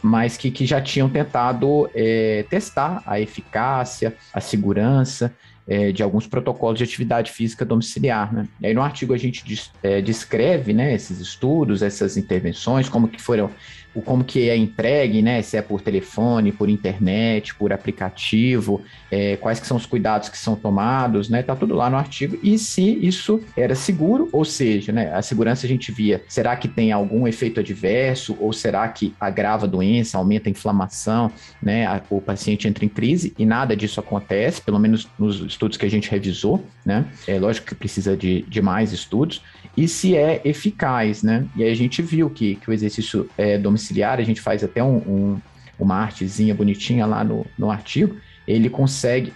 [0.03, 5.33] mas que, que já tinham tentado é, testar a eficácia, a segurança
[5.71, 8.35] é, de alguns protocolos de atividade física domiciliar.
[8.35, 8.49] Né?
[8.61, 13.23] E aí no artigo a gente é, descreve né, esses estudos, essas intervenções, como que
[13.23, 13.49] foram
[13.95, 15.43] o como que é entregue, né?
[15.43, 20.39] Se é por telefone, por internet, por aplicativo, é, quais que são os cuidados que
[20.39, 21.43] são tomados, né?
[21.43, 22.39] Tá tudo lá no artigo.
[22.43, 25.13] E se isso era seguro, ou seja, né?
[25.13, 29.67] A segurança a gente via, será que tem algum efeito adverso ou será que agrava
[29.67, 31.31] a doença, aumenta a inflamação,
[31.63, 31.87] né?
[31.87, 35.87] A, o paciente entra em crise e nada disso acontece, pelo menos nos estudos que
[35.87, 37.07] a gente revisou, né?
[37.27, 39.43] É lógico que precisa de, de mais estudos
[39.77, 41.47] e se é eficaz, né?
[41.57, 43.80] E aí a gente viu que, que o exercício é, domiciliar,
[44.21, 45.41] a gente faz até um, um,
[45.79, 48.17] uma artezinha bonitinha lá no, no artigo,
[48.47, 49.33] ele consegue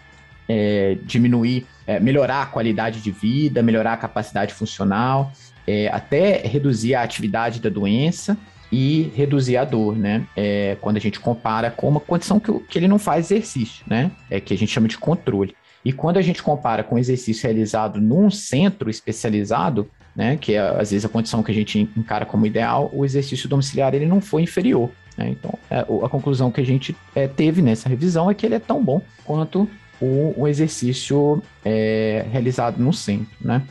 [0.48, 5.32] é, diminuir, é, melhorar a qualidade de vida, melhorar a capacidade funcional,
[5.66, 8.36] é, até reduzir a atividade da doença
[8.70, 10.26] e reduzir a dor, né?
[10.36, 14.10] É, quando a gente compara com uma condição que, que ele não faz exercício, né?
[14.30, 15.54] É que a gente chama de controle.
[15.84, 20.90] E quando a gente compara com exercício realizado num centro especializado, né, que é às
[20.90, 24.42] vezes a condição que a gente encara como ideal, o exercício domiciliar ele não foi
[24.42, 24.90] inferior.
[25.16, 25.30] Né?
[25.30, 28.60] Então, é, a conclusão que a gente é, teve nessa revisão é que ele é
[28.60, 29.68] tão bom quanto
[30.00, 33.34] o, o exercício é, realizado no centro.
[33.40, 33.62] Né?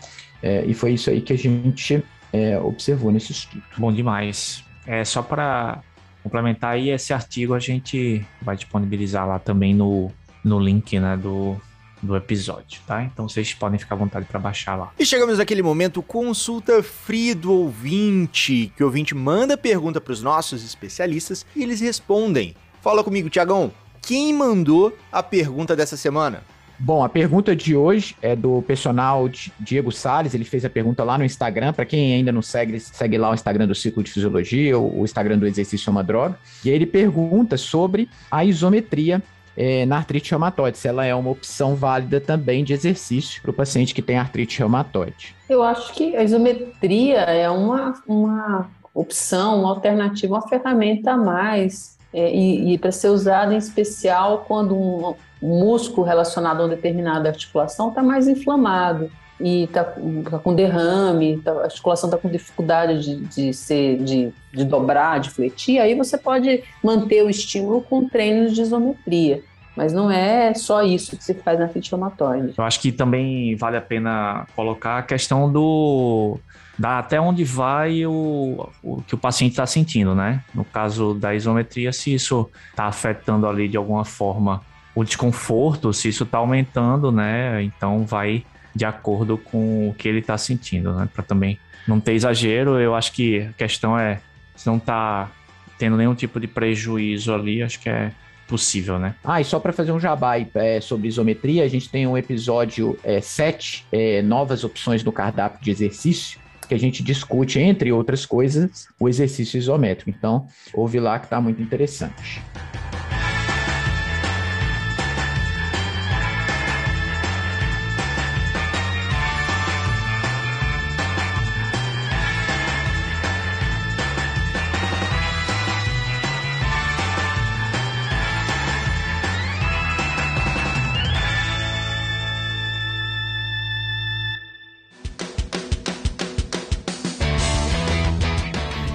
[0.42, 3.64] É, e foi isso aí que a gente é, observou nesse estudo.
[3.78, 4.64] Bom demais.
[4.86, 5.82] É só para
[6.24, 10.12] complementar aí esse artigo a gente vai disponibilizar lá também no,
[10.44, 11.60] no link né, do,
[12.04, 13.02] do episódio, tá?
[13.02, 14.92] Então vocês podem ficar à vontade para baixar lá.
[15.00, 20.22] E chegamos naquele momento consulta free do ouvinte, que o ouvinte manda pergunta para os
[20.22, 22.56] nossos especialistas e eles respondem.
[22.82, 23.72] Fala comigo, Tiagão.
[24.02, 26.44] Quem mandou a pergunta dessa semana?
[26.78, 30.34] Bom, a pergunta de hoje é do personal Diego Sales.
[30.34, 31.72] Ele fez a pergunta lá no Instagram.
[31.72, 35.38] Para quem ainda não segue, segue lá o Instagram do Ciclo de Fisiologia, o Instagram
[35.38, 36.38] do Exercício é uma Droga.
[36.66, 39.24] E aí ele pergunta sobre a isometria
[39.56, 43.54] é, na artrite reumatoide, se ela é uma opção válida também de exercício para o
[43.54, 45.36] paciente que tem artrite reumatoide.
[45.50, 51.98] Eu acho que a isometria é uma, uma opção, uma alternativa, uma ferramenta a mais
[52.14, 57.28] é, e, e para ser usada em especial quando um, músculo relacionado a uma determinada
[57.28, 63.02] articulação está mais inflamado e está tá com derrame, tá, a articulação está com dificuldade
[63.02, 68.08] de, de ser, de, de, dobrar, de fletir, aí você pode manter o estímulo com
[68.08, 69.44] treinos de isometria.
[69.76, 72.54] Mas não é só isso que se faz na reumatoide.
[72.56, 76.38] Eu acho que também vale a pena colocar a questão do
[76.78, 80.44] da até onde vai o, o que o paciente está sentindo, né?
[80.54, 84.62] No caso da isometria, se isso está afetando ali de alguma forma
[84.96, 87.64] o desconforto, se isso está aumentando, né?
[87.64, 88.44] Então vai
[88.76, 91.08] de acordo com o que ele está sentindo, né?
[91.14, 94.22] Para também não ter exagero, eu acho que a questão é
[94.56, 95.30] se não está
[95.78, 98.12] tendo nenhum tipo de prejuízo ali, acho que é
[98.48, 99.16] possível, né?
[99.24, 102.98] Ah, e só para fazer um jabá é, sobre isometria, a gente tem um episódio
[103.04, 108.26] é, 7, é, novas opções no cardápio de exercício, que a gente discute, entre outras
[108.26, 110.10] coisas, o exercício isométrico.
[110.10, 112.42] Então, ouve lá que está muito interessante.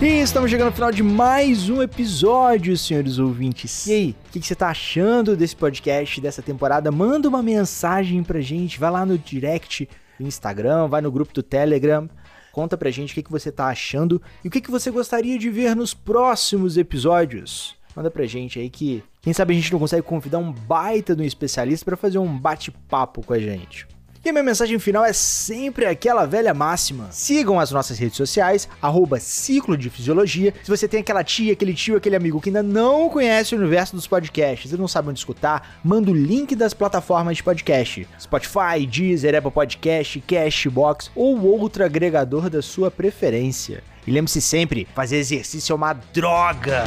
[0.08, 3.86] Estamos chegando ao final de mais um episódio, senhores ouvintes.
[3.86, 6.90] E aí, o que, que você tá achando desse podcast, dessa temporada?
[6.90, 9.86] Manda uma mensagem pra gente, vai lá no direct
[10.18, 12.08] do Instagram, vai no grupo do Telegram.
[12.52, 15.38] Conta pra gente o que, que você tá achando e o que, que você gostaria
[15.38, 17.76] de ver nos próximos episódios.
[17.94, 21.22] Manda pra gente aí que, quem sabe a gente não consegue convidar um baita de
[21.22, 23.86] um especialista para fazer um bate-papo com a gente.
[24.28, 27.08] E a minha mensagem final é sempre aquela velha máxima.
[27.10, 30.52] Sigam as nossas redes sociais, arroba Ciclo de Fisiologia.
[30.62, 33.96] Se você tem aquela tia, aquele tio, aquele amigo que ainda não conhece o universo
[33.96, 38.06] dos podcasts e não sabe onde escutar, manda o link das plataformas de podcast.
[38.20, 43.82] Spotify, Deezer, Apple Podcast, Cashbox ou outro agregador da sua preferência.
[44.06, 46.84] E lembre-se sempre, fazer exercício é uma droga!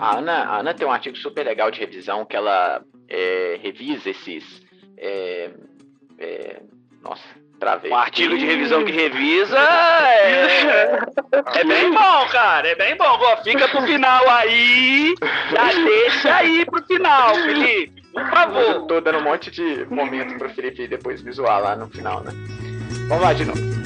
[0.00, 4.10] A Ana, a Ana tem um artigo super legal de revisão que ela é, revisa
[4.10, 4.62] esses.
[4.98, 5.50] É,
[6.18, 6.62] é,
[7.02, 7.22] nossa,
[7.58, 7.90] travei.
[7.90, 10.98] Um artigo de revisão que revisa é,
[11.54, 12.68] é bem bom, cara.
[12.68, 13.04] É bem bom.
[13.04, 15.14] Ó, fica pro final aí.
[15.50, 18.02] Já deixa aí pro final, Felipe.
[18.12, 18.62] Por favor.
[18.62, 22.32] Eu tô dando um monte de momento pro Felipe depois visual lá no final, né?
[23.08, 23.85] Vamos lá de novo.